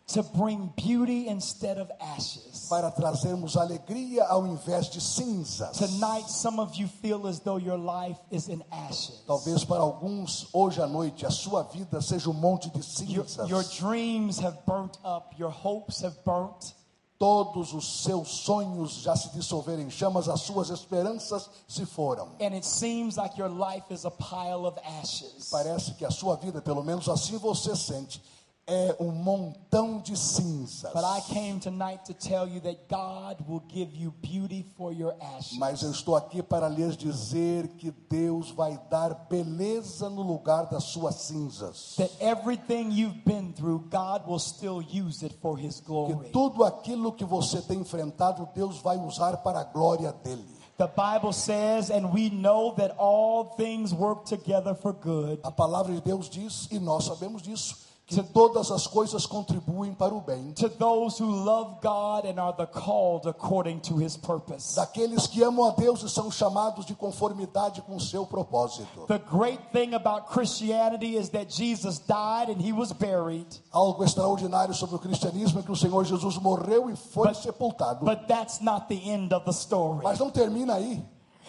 [0.08, 2.68] to bring beauty instead of ashes.
[2.70, 5.78] para trazermos alegria ao invés de cinzas.
[5.78, 9.22] Tonight, some of you feel as though your life is in ashes.
[9.28, 12.80] Talvez para alguns, hoje à noite, a sua vida seja um monte de
[13.12, 13.50] Your, cinzas.
[13.50, 16.74] your dreams have burnt up, your hopes have burnt.
[17.20, 22.28] Todos os seus sonhos já se dissolveram em chamas, as suas esperanças se foram.
[22.40, 25.50] And it seems like your life is a pile of ashes.
[25.52, 28.22] Parece que a sua vida, pelo menos assim você sente,
[28.68, 30.92] é um montão de cinzas.
[30.92, 35.16] But I came tonight to tell you that God will give you beauty for your
[35.22, 35.58] ashes.
[35.58, 40.84] Mas eu estou aqui para lhes dizer que Deus vai dar beleza no lugar das
[40.84, 41.96] suas cinzas.
[41.96, 47.14] That everything you've been through, God will still use it for His Que tudo aquilo
[47.14, 50.58] que você tem enfrentado, Deus vai usar para a glória dele.
[50.78, 55.92] The Bible says, and we know that all things work together for good A palavra
[55.92, 60.54] de Deus diz, e nós sabemos disso, que todas as coisas contribuem para o bem
[60.54, 64.76] to those who love God and are the called according to His purpose.
[64.76, 69.06] daqueles que amam a Deus e são chamados de conformidade com o seu propósito.
[69.08, 74.74] The great thing about Christianity is that Jesus died and He was buried, Algo extraordinário
[74.74, 78.06] sobre o cristianismo é que o Senhor Jesus morreu e foi But- sepultado.
[78.06, 80.02] but that's not the end of the story.
[80.04, 81.04] Mas não termina aí.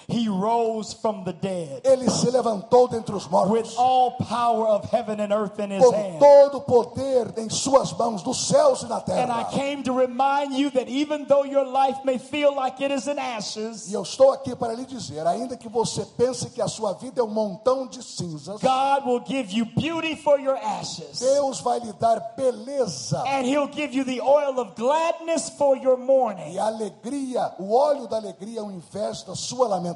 [0.08, 3.76] He rose from the dead Ele se levantou dentre os with mortos.
[3.78, 6.18] all power of heaven and earth in His com hand.
[6.18, 9.44] todo o poder em suas mãos, dos céus e na And I terra.
[9.50, 13.18] came to remind you that even though your life may feel like it is in
[13.18, 16.92] ashes, E eu estou aqui para lhe dizer, ainda que você pense que a sua
[16.94, 21.20] vida é um montão de cinzas, God will give you beauty for your ashes.
[21.20, 25.96] Deus vai lhe dar beleza And He'll give you the oil of gladness for your
[25.96, 26.52] mourning.
[26.54, 29.87] e alegria, o óleo da alegria ao invés da sua lamentação.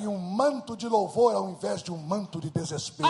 [0.00, 3.08] E um manto de louvor ao invés de um manto de desespero.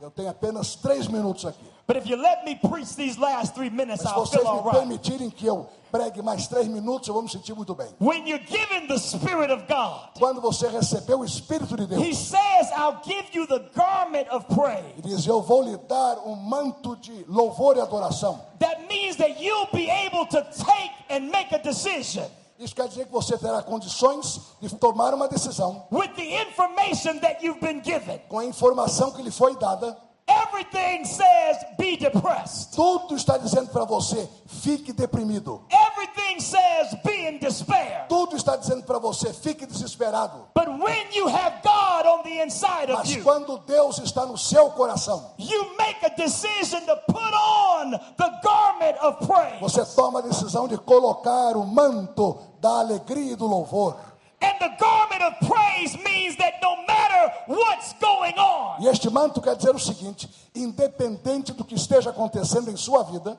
[0.00, 1.71] Eu tenho apenas três minutos aqui.
[1.86, 5.30] But if you let me preach these last three minutes, Mas se vocês me permitirem
[5.30, 7.88] que eu pregue mais três minutos, eu vou me sentir muito bem.
[8.00, 12.18] When you're given the Spirit of God, Quando você recebeu o Espírito de He Deus,
[12.18, 14.84] says, I'll give you the garment of praise.
[14.98, 18.40] Ele diz: Eu vou lhe dar um manto de louvor e adoração.
[18.60, 22.24] That means that you'll be able to take and make a decision
[22.58, 27.44] Isso quer dizer que você terá condições de tomar uma decisão with the information that
[27.44, 28.20] you've been given.
[28.28, 29.98] com a informação que lhe foi dada.
[30.46, 32.74] Everything says be depressed.
[32.74, 35.62] Tudo está dizendo para você: fique deprimido.
[35.70, 38.06] Everything says be in despair.
[38.08, 40.48] Tudo está dizendo para você: fique desesperado.
[40.54, 44.36] But when you have God on the inside of Mas you, quando Deus está no
[44.38, 49.60] seu coração, you make a decision to put on the garment of praise.
[49.60, 53.96] você toma a decisão de colocar o manto da alegria e do louvor.
[54.40, 59.40] And the garment of praise means that no matter what's going on, E este manto
[59.40, 63.38] quer dizer o seguinte: independente do que esteja acontecendo em sua vida,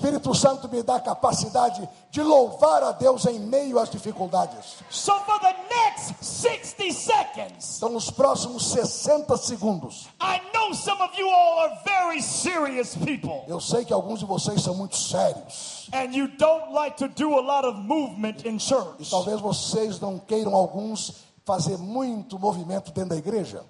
[0.00, 4.76] Espírito Santo me dá a capacidade de louvar a Deus em meio às dificuldades.
[4.88, 11.14] So for the next 60 seconds, Então, nos próximos 60 segundos, I know some of
[11.18, 13.44] you all are very serious people.
[13.46, 15.88] eu sei que alguns de vocês são muito sérios.
[15.92, 19.10] And you don't like to do a lot of movement in E church.
[19.10, 21.12] talvez vocês não queiram, alguns,
[21.50, 23.64] fazer muito movimento dentro da igreja.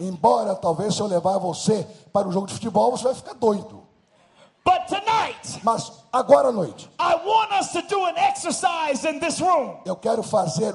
[0.00, 3.82] Embora, talvez, se eu levar você para o jogo de futebol, você vai ficar doido.
[4.64, 9.38] But tonight, Mas, agora à noite, I want us to do an exercise in this
[9.38, 10.74] room, eu quero fazer,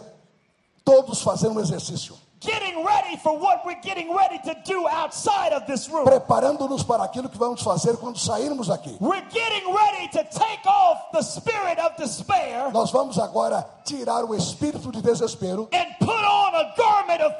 [0.86, 2.16] todos fazer um exercício.
[2.40, 6.06] Getting ready for what we're getting ready to do outside of this room.
[6.06, 8.98] Preparando-nos para aquilo que vamos fazer quando sairmos daqui.
[9.00, 14.36] We're getting ready to take off the spirit of despair Nós vamos agora tirar o
[14.36, 17.38] espírito de desespero and put on a garment of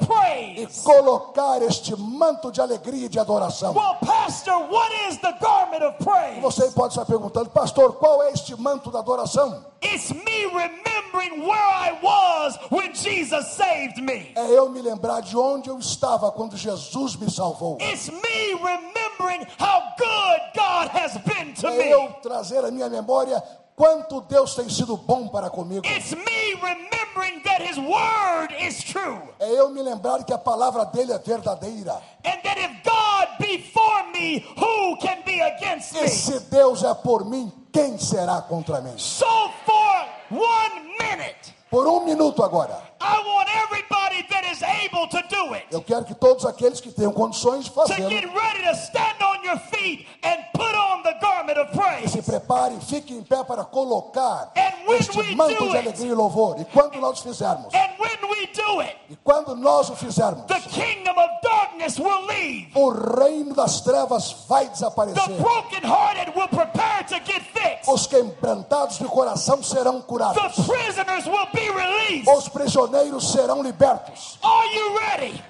[0.56, 3.74] e colocar este manto de alegria e de adoração.
[3.74, 6.42] Well, Pastor, what is the garment of praise?
[6.42, 9.66] Você pode estar perguntando, pastor, qual é este manto da adoração?
[9.82, 14.32] It's me remembering where I was when Jesus saved me.
[14.36, 17.78] É eu me lembrar de onde eu estava quando Jesus me salvou.
[17.82, 22.16] It's me remembering how good God has been to É eu me.
[22.22, 23.42] trazer à minha memória
[23.76, 25.86] quanto Deus tem sido bom para comigo.
[25.86, 29.20] It's me remembering that His Word is true.
[29.40, 32.02] É eu me lembrar que a palavra dele é verdadeira.
[32.26, 36.08] And that if God be for me, who can be be against E me?
[36.08, 38.98] se Deus é por mim, quem será contra mim?
[38.98, 39.26] So
[39.66, 43.97] for one minute, Por um minuto agora, I want everybody
[44.30, 47.72] that is able to do it eu quero que todos aqueles que tenham condições de
[47.72, 51.72] to fazê-lo get ready to stand on your feet and put on the garment of
[51.72, 52.12] praise.
[52.12, 54.52] se preparem, fiquem em pé para colocar
[54.90, 56.60] este manto de alegria e louvor.
[56.60, 60.60] E quando nós fizermos, And when we do it, e quando nós o fizermos, the
[60.70, 62.70] kingdom of darkness will leave.
[62.76, 65.38] o reino das trevas vai The desaparecer.
[65.42, 67.42] brokenhearted will prepare to get.
[67.88, 70.36] Os quebrantados de coração serão curados.
[70.56, 72.30] The prisoners will be released.
[72.30, 74.38] Os prisioneiros serão libertos.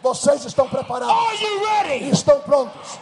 [0.03, 1.13] Vocês estão preparados?
[1.15, 2.09] Are you ready?
[2.09, 2.99] Estão prontos?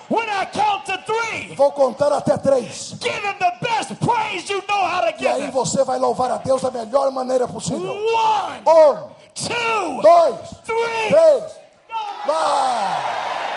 [1.06, 2.96] Three, Vou contar até três.
[3.02, 6.38] give him the best praise you know how to E aí você vai louvar a
[6.38, 7.92] Deus da melhor maneira possível.
[7.92, 11.10] One, Um, two, dois, three.
[11.10, 11.44] três.
[12.26, 13.55] Vai!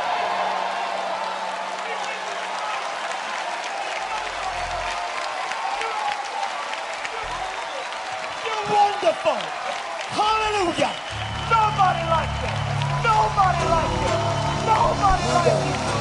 [8.70, 9.38] Wonderful.
[10.12, 10.92] Hallelujah.
[11.50, 12.52] Nobody like you.
[13.02, 14.16] Nobody like you.
[14.66, 15.97] Nobody like you.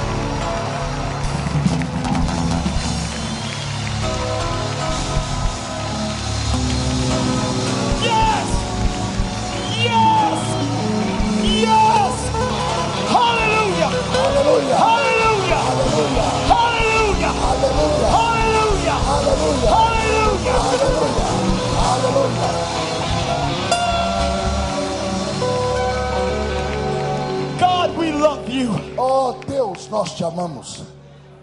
[29.88, 30.82] Deus, nós te amamos.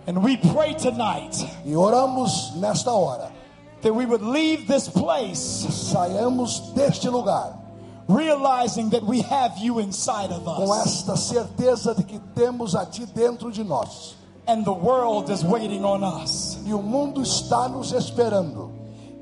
[0.06, 1.34] And we pray tonight
[1.64, 3.32] E oramos nesta hora.
[3.82, 7.58] that we would leave this place Saiamos deste lugar
[8.06, 10.86] realizing that we have you inside of com us.
[10.86, 14.14] esta certeza de que temos a ti dentro de nós.
[14.46, 16.58] And the world is waiting on us.
[16.66, 18.70] E o mundo está nos esperando.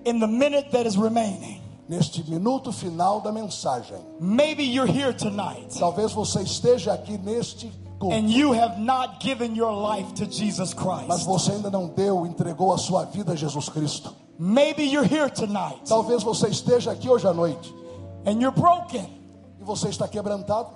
[0.04, 3.98] In the minute that is remaining, Neste minuto final da mensagem.
[4.18, 7.70] maybe you're here tonight Talvez você esteja aqui neste
[8.02, 8.14] culto.
[8.16, 11.26] and you have not given your life to Jesus Mas Christ.
[11.26, 14.14] você ainda não deu, entregou a sua vida a Jesus Cristo.
[14.38, 17.72] Maybe you're here tonight Talvez você esteja aqui hoje à noite
[18.26, 19.06] and you're broken.
[19.60, 20.68] e você está quebrantado.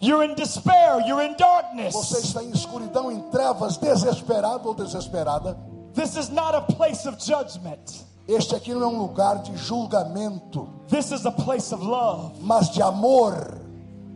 [0.00, 1.00] You're in despair.
[1.06, 2.12] You're in Você darkness.
[2.24, 5.56] está em escuridão, em trevas, desesperado ou desesperada.
[5.94, 8.04] This is not a place of judgment.
[8.26, 12.32] Este aqui não é um lugar de julgamento, This is a place of love.
[12.40, 13.60] mas de amor.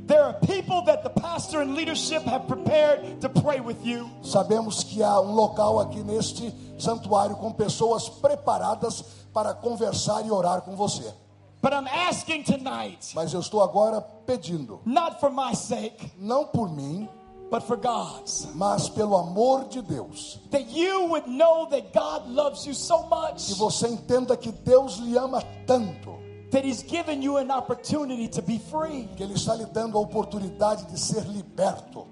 [0.07, 4.09] There are people that the pastor and leadership have prepared to pray with you.
[4.23, 9.03] Sabemos que há um local aqui neste santuário com pessoas preparadas
[9.33, 11.13] para conversar e orar com você.
[11.61, 16.71] But I'm asking tonight, Mas eu estou agora pedindo, not for my sake, não por
[16.71, 17.09] mim,
[17.51, 22.65] but for God's, mas pelo amor de Deus, that you would know that God loves
[22.67, 26.16] you so que much você entenda que Deus lhe ama tanto,
[26.51, 29.09] that He's given you an opportunity to be free.
[29.17, 32.07] que Ele está lhe dando a oportunidade de ser liberto.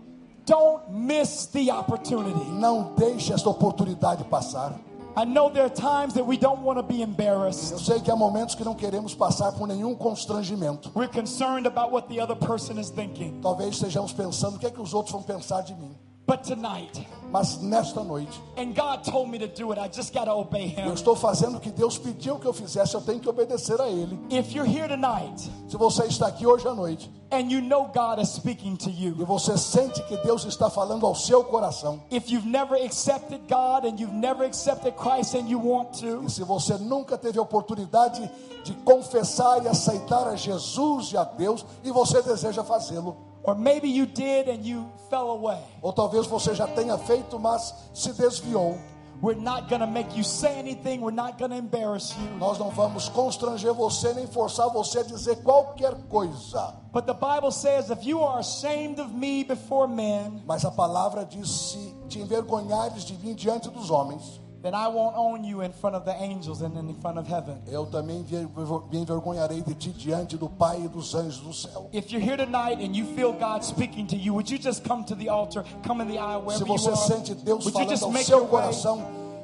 [0.46, 2.44] Don't miss the opportunity.
[2.50, 4.74] Não deixe esta oportunidade passar.
[5.16, 7.78] I know there are times that we don't want to be Eu embarrassed.
[7.78, 10.90] sei que há momentos que não queremos passar por nenhum constrangimento.
[10.94, 13.40] We're concerned about what the other person is thinking.
[13.40, 15.96] Talvez estejamos pensando o que é que os outros vão pensar de mim.
[16.26, 20.72] But tonight, Mas nesta noite, and God told me to do it, I just obey
[20.78, 20.94] eu Him.
[20.94, 24.18] estou fazendo o que Deus pediu que eu fizesse, eu tenho que obedecer a Ele.
[24.30, 28.20] If you're here tonight Se você está aqui hoje à noite and you know God
[28.20, 32.30] is speaking to e you, você sente que Deus está falando ao seu coração, if
[32.30, 36.42] you've never accepted God and you've never accepted Christ and you want to, e se
[36.42, 38.30] você nunca teve a oportunidade
[38.62, 43.88] de confessar e aceitar a Jesus e a Deus e você deseja fazê-lo, or maybe
[43.88, 48.78] you did and you fell away, ou talvez você já tenha feito, mas se desviou,
[49.22, 52.38] we're not to make you say anything, we're not to embarrass you.
[52.38, 56.74] nós não vamos constranger você nem forçar você a dizer qualquer coisa.
[56.92, 61.24] But the Bible says, if you are ashamed of me before men, Mas a palavra
[61.24, 65.72] diz: se te envergonhares de mim diante dos homens, then I won't own you in
[65.72, 67.58] front of the angels and in front of heaven.
[67.66, 71.90] eu também me envergonharei de ti diante do Pai e dos anjos do céu.
[71.92, 75.04] If you're here tonight and you feel God speaking to you, would you just come
[75.04, 76.96] to the altar, come in the aisle Se wherever you você are?
[76.96, 78.48] sente Deus Would falando ao seu way?
[78.48, 79.02] coração,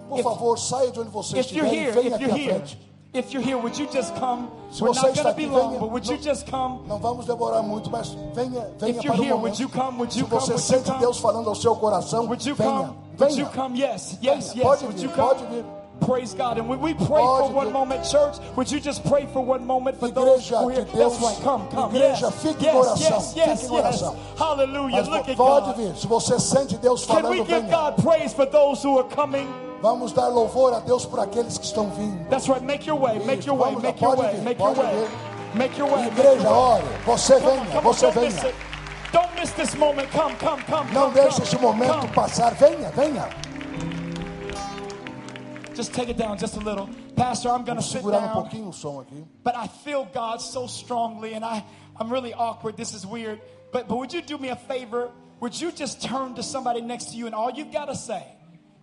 [0.08, 2.89] por If- favor, saia de onde você estiver e venha aqui à frente.
[3.12, 4.48] If you're here, would you just come?
[4.70, 5.80] Se We're você not está going to be long, venha.
[5.80, 6.80] but would you just come?
[6.86, 9.60] Não vamos demorar muito, mas venha, venha If you're para o here, would momento.
[9.60, 9.98] you come?
[9.98, 10.40] Would you Se come?
[10.40, 11.00] você Would you sente come?
[11.00, 12.92] Deus falando ao seu coração, Would you venha, come?
[13.18, 13.50] Would you venha.
[13.54, 13.76] come?
[13.78, 14.56] Yes, yes, venha.
[14.56, 14.62] yes.
[14.62, 15.28] Pode Would vir, you come?
[15.34, 15.64] pode vir.
[16.00, 16.56] Praise God.
[16.56, 17.72] And when we pray Pode, for one Deus.
[17.74, 20.84] moment, church, would you just pray for one moment for those Igreja who are here?
[20.86, 21.42] de Deus, That's right.
[21.44, 21.90] Come, come.
[21.94, 24.02] igreja, yes, fique em yes, oração, yes, yes, fique em yes.
[24.02, 24.16] oração.
[24.38, 24.96] Hallelujah.
[24.96, 25.76] Mas Look at pode God.
[25.76, 27.70] vir, se você sente Deus Can we falando, give venha.
[27.70, 29.46] God praise for those who are coming?
[29.80, 32.28] Vamos dar louvor a Deus por aqueles que estão vindo.
[32.28, 32.62] That's right.
[32.62, 33.18] Make your way.
[33.24, 33.74] Make your way.
[33.76, 34.40] Make your way.
[34.42, 35.08] Make your way.
[35.54, 36.06] Make your way.
[36.06, 38.54] Igreja, ore, você venha, você don't miss venha.
[39.12, 40.08] Don't miss this moment.
[40.12, 40.92] Come, come, come.
[40.92, 42.54] Não deixe esse momento passar.
[42.54, 43.28] Venha, venha.
[45.74, 46.88] Just take it down just a little.
[47.16, 48.34] Pastor, I'm going to sit um down.
[48.34, 49.24] pouquinho o som aqui.
[49.42, 51.64] But I feel God so strongly, and I,
[51.98, 52.76] I'm really awkward.
[52.76, 53.40] This is weird.
[53.72, 55.10] But, but would you do me a favor?
[55.40, 58.24] Would you just turn to somebody next to you, and all you've got to say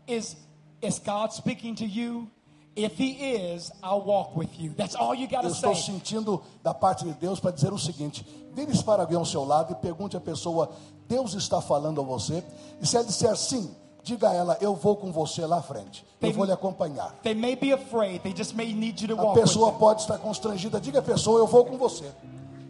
[0.08, 0.36] is,
[0.82, 2.28] Is God speaking to you?
[2.76, 3.14] If He
[3.56, 4.72] is, I'll walk with you.
[4.78, 5.94] That's all you got to Eu estou say.
[5.94, 8.24] sentindo da parte de Deus para dizer o seguinte:
[8.54, 10.70] vire para alguém ao seu lado e pergunte à pessoa:
[11.08, 12.44] Deus está falando a você?
[12.80, 16.06] E se ela disser sim, diga a ela: Eu vou com você lá à frente.
[16.22, 17.16] Eu vou lhe acompanhar.
[17.24, 19.80] They may be afraid, they just may need you to A walk with pessoa them.
[19.80, 20.80] pode estar constrangida.
[20.80, 22.06] Diga à pessoa: Eu vou com você.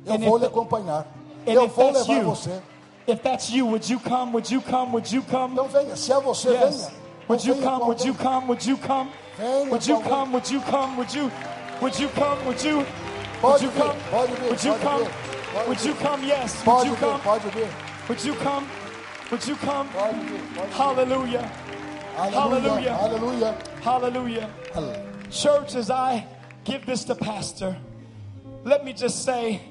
[0.05, 1.05] Eu And vou if lhe acompanhar.
[1.45, 2.61] And Eu if vou that's levar you, você.
[3.07, 4.31] if that's you, would you come?
[4.31, 4.93] Would you come?
[4.93, 5.51] Would you come?
[5.51, 5.97] Então venha.
[5.97, 6.77] Se é você, Yes.
[6.87, 7.06] venha.
[7.27, 7.87] Would you come?
[7.87, 8.47] Would you come?
[8.47, 9.11] Would you come?
[9.69, 10.31] Would you come?
[10.31, 10.97] Would you come?
[10.97, 11.31] Would you?
[11.81, 12.45] Would you come?
[12.45, 12.85] Would you?
[13.43, 13.97] Would you come?
[14.49, 15.07] Would you come?
[15.67, 16.23] Would you come?
[16.23, 16.65] Yes.
[16.65, 17.21] Would you come?
[18.07, 18.67] Would you come?
[19.29, 19.87] Would you come?
[20.71, 21.51] Hallelujah.
[22.15, 22.97] Aleluia.
[22.97, 23.57] Hallelujah.
[23.83, 25.29] Aleluia.
[25.29, 26.25] Church, as I
[26.63, 27.75] give this to Pastor,
[28.63, 29.61] let me just say,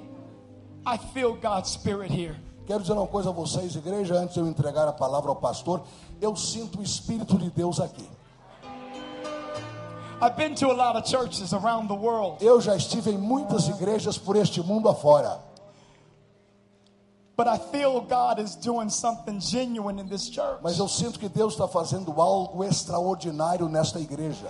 [0.84, 2.36] I feel God's Spirit here.
[2.66, 5.84] Quero dizer uma coisa a vocês, igreja, antes de eu entregar a palavra ao pastor,
[6.20, 8.08] eu sinto o Espírito de Deus aqui.
[10.20, 13.68] I've been to a lot of churches around the world, Eu já estive em muitas
[13.68, 15.38] igrejas por este mundo afora,
[17.36, 20.60] but I feel God is doing something genuine in this church.
[20.62, 24.48] mas eu sinto que Deus está fazendo algo extraordinário nesta igreja.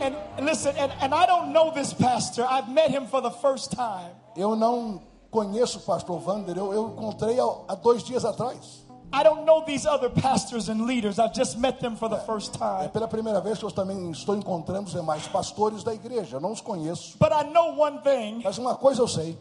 [0.00, 2.46] And listen, and, and I don't know this pastor.
[2.48, 4.12] I've met him for the first time.
[4.34, 8.85] Eu não conheço o pastor Vander, eu, eu encontrei há, há dois dias atrás.
[9.12, 11.18] I don't know these other pastors and leaders.
[11.18, 12.88] I've just met them for the first É time.
[12.90, 16.52] pela primeira vez que eu também estou encontrando os demais pastores da igreja, eu não
[16.52, 17.16] os conheço.
[17.18, 19.38] But I know one thing Mas uma coisa eu sei,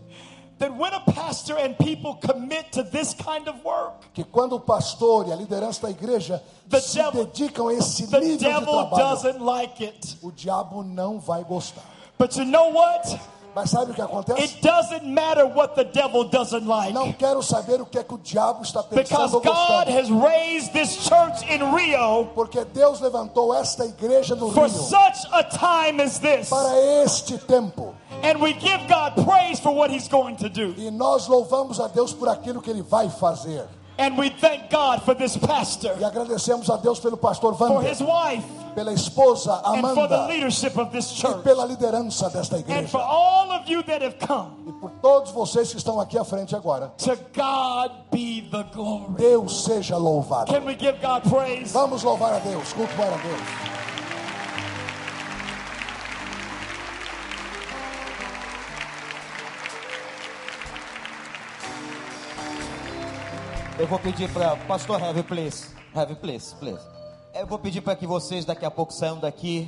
[0.60, 4.60] that when a pastor and people commit to this kind of work, que quando o
[4.60, 8.62] pastor e a liderança da igreja The se devil- dedicam a esse nível de devil
[8.66, 10.18] trabalho, doesn't like it.
[10.22, 11.84] o diabo não vai gostar.
[12.18, 13.20] But you know what?
[13.56, 14.42] Mas sabe o que acontece?
[14.42, 16.92] It doesn't matter what the devil doesn't like.
[16.92, 20.10] Não quero saber o que é que o diabo está Because pensando ou God has
[20.12, 25.42] raised this church in Rio Porque Deus levantou esta igreja no for Rio such a
[25.42, 26.50] time as this.
[26.50, 27.96] para este tempo.
[28.22, 30.76] And we give God praise for what He's going to do.
[30.78, 33.66] E nós louvamos a Deus por aquilo que ele vai fazer.
[33.98, 37.88] And we thank God for this pastor, E agradecemos a Deus pelo pastor for Wander,
[37.90, 38.44] his wife,
[38.76, 41.44] pela esposa and for the Amanda leadership of this e church.
[41.44, 43.00] pela liderança desta And for igreja.
[43.00, 46.54] all of you that have come, E por todos vocês que estão aqui à frente
[46.54, 46.92] agora.
[46.98, 49.14] to God be the glory.
[49.18, 50.52] Deus seja louvado.
[50.52, 51.72] Can we give God praise?
[51.72, 53.85] Vamos louvar a Deus, cultuar a Deus.
[63.78, 65.68] Eu vou pedir para Pastor Heavy, please.
[65.94, 66.82] Heavy, please, please.
[67.34, 69.68] Eu vou pedir para que vocês daqui a pouco saiam daqui.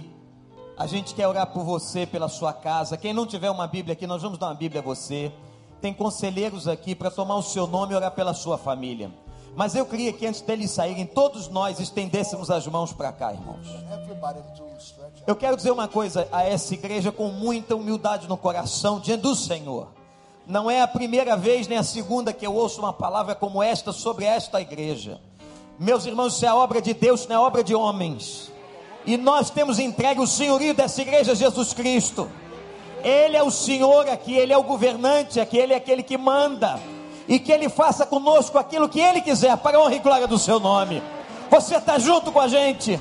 [0.78, 2.96] A gente quer orar por você, pela sua casa.
[2.96, 5.30] Quem não tiver uma Bíblia aqui, nós vamos dar uma Bíblia a você.
[5.82, 9.12] Tem conselheiros aqui para tomar o seu nome e orar pela sua família.
[9.58, 13.68] Mas eu queria que antes deles saírem, todos nós estendêssemos as mãos para cá, irmãos.
[15.28, 19.36] Eu quero dizer uma coisa a essa igreja com muita humildade no coração, diante do
[19.36, 19.97] Senhor.
[20.48, 23.92] Não é a primeira vez nem a segunda que eu ouço uma palavra como esta
[23.92, 25.20] sobre esta igreja.
[25.78, 28.50] Meus irmãos, isso é obra de Deus, não é obra de homens.
[29.06, 32.32] E nós temos entregue o senhorio dessa igreja a Jesus Cristo.
[33.04, 36.80] Ele é o Senhor aqui, Ele é o governante aqui, Ele é aquele que manda.
[37.28, 40.38] E que Ele faça conosco aquilo que Ele quiser, para a honra e glória do
[40.38, 41.04] Seu nome.
[41.52, 42.98] Você está junto com a gente.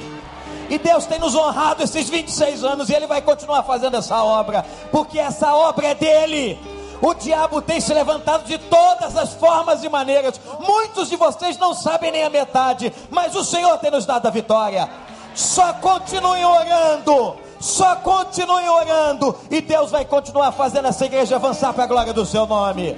[0.69, 4.67] E Deus tem nos honrado esses 26 anos e Ele vai continuar fazendo essa obra,
[4.91, 6.76] porque essa obra é dele.
[7.01, 10.41] O diabo tem se levantado de todas as formas e maneiras.
[10.61, 14.31] Muitos de vocês não sabem nem a metade, mas o Senhor tem nos dado a
[14.31, 14.89] vitória.
[15.35, 21.85] Só continuem orando, só continuem orando, e Deus vai continuar fazendo essa igreja avançar para
[21.85, 22.97] a glória do seu nome.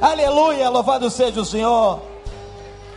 [0.00, 2.02] Aleluia, louvado seja o Senhor.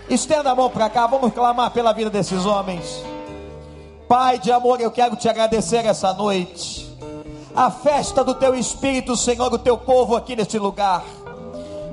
[0.09, 3.03] Estenda a mão para cá, vamos clamar pela vida desses homens.
[4.07, 6.86] Pai de amor, eu quero te agradecer essa noite.
[7.57, 11.03] A festa do teu Espírito, Senhor, o teu povo aqui neste lugar.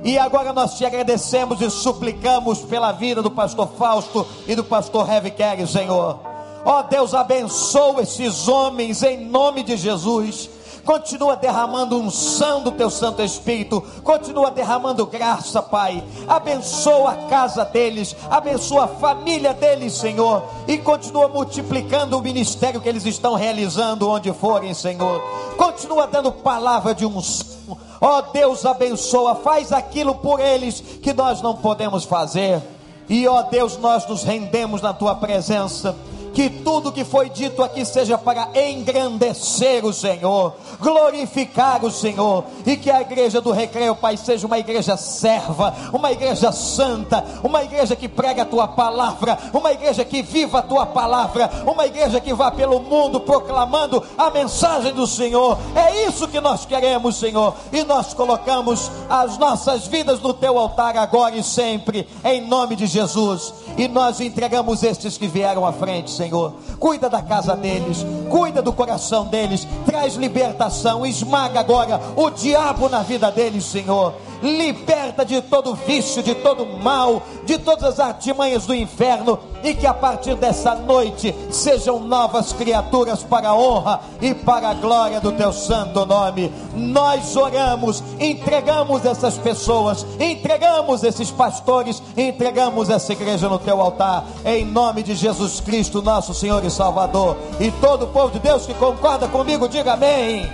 [0.03, 5.07] E agora nós te agradecemos e suplicamos pela vida do pastor Fausto e do pastor
[5.35, 6.19] Carey, Senhor.
[6.63, 10.51] Ó Deus, abençoa esses homens em nome de Jesus.
[10.85, 13.81] Continua derramando unção do teu Santo Espírito.
[14.03, 16.03] Continua derramando graça, Pai.
[16.27, 18.15] Abençoa a casa deles.
[18.29, 20.43] Abençoa a família deles, Senhor.
[20.67, 25.19] E continua multiplicando o ministério que eles estão realizando onde forem, Senhor.
[25.57, 27.77] Continua dando palavra de unção.
[27.99, 29.33] Ó Deus, abençoa.
[29.33, 32.61] Faz aquilo por eles que nós não podemos fazer.
[33.09, 35.95] E ó Deus, nós nos rendemos na tua presença
[36.35, 42.75] que tudo que foi dito aqui seja para engrandecer o Senhor, glorificar o Senhor, e
[42.75, 47.95] que a igreja do Recreio, Pai, seja uma igreja serva, uma igreja santa, uma igreja
[47.95, 52.33] que prega a tua palavra, uma igreja que viva a tua palavra, uma igreja que
[52.33, 55.57] vá pelo mundo proclamando a mensagem do Senhor.
[55.73, 60.97] É isso que nós queremos, Senhor, e nós colocamos as nossas vidas no teu altar
[60.97, 66.11] agora e sempre, em nome de Jesus, e nós entregamos estes que vieram à frente,
[66.11, 66.24] Senhor.
[66.25, 66.53] Senhor.
[66.79, 73.03] Cuida da casa deles, cuida do coração deles, traz libertação, esmaga agora o diabo na
[73.03, 74.13] vida deles, Senhor
[74.45, 79.87] liberta de todo vício, de todo mal, de todas as artimanhas do inferno, e que
[79.87, 85.31] a partir dessa noite sejam novas criaturas para a honra e para a glória do
[85.31, 86.51] teu santo nome.
[86.75, 94.63] Nós oramos, entregamos essas pessoas, entregamos esses pastores, entregamos essa igreja no teu altar, em
[94.63, 97.35] nome de Jesus Cristo, nosso Senhor e Salvador.
[97.59, 100.47] E todo o povo de Deus que concorda comigo, diga amém.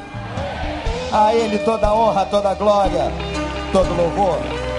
[1.12, 3.41] A Ele toda honra, toda glória
[3.72, 4.71] todo louvor.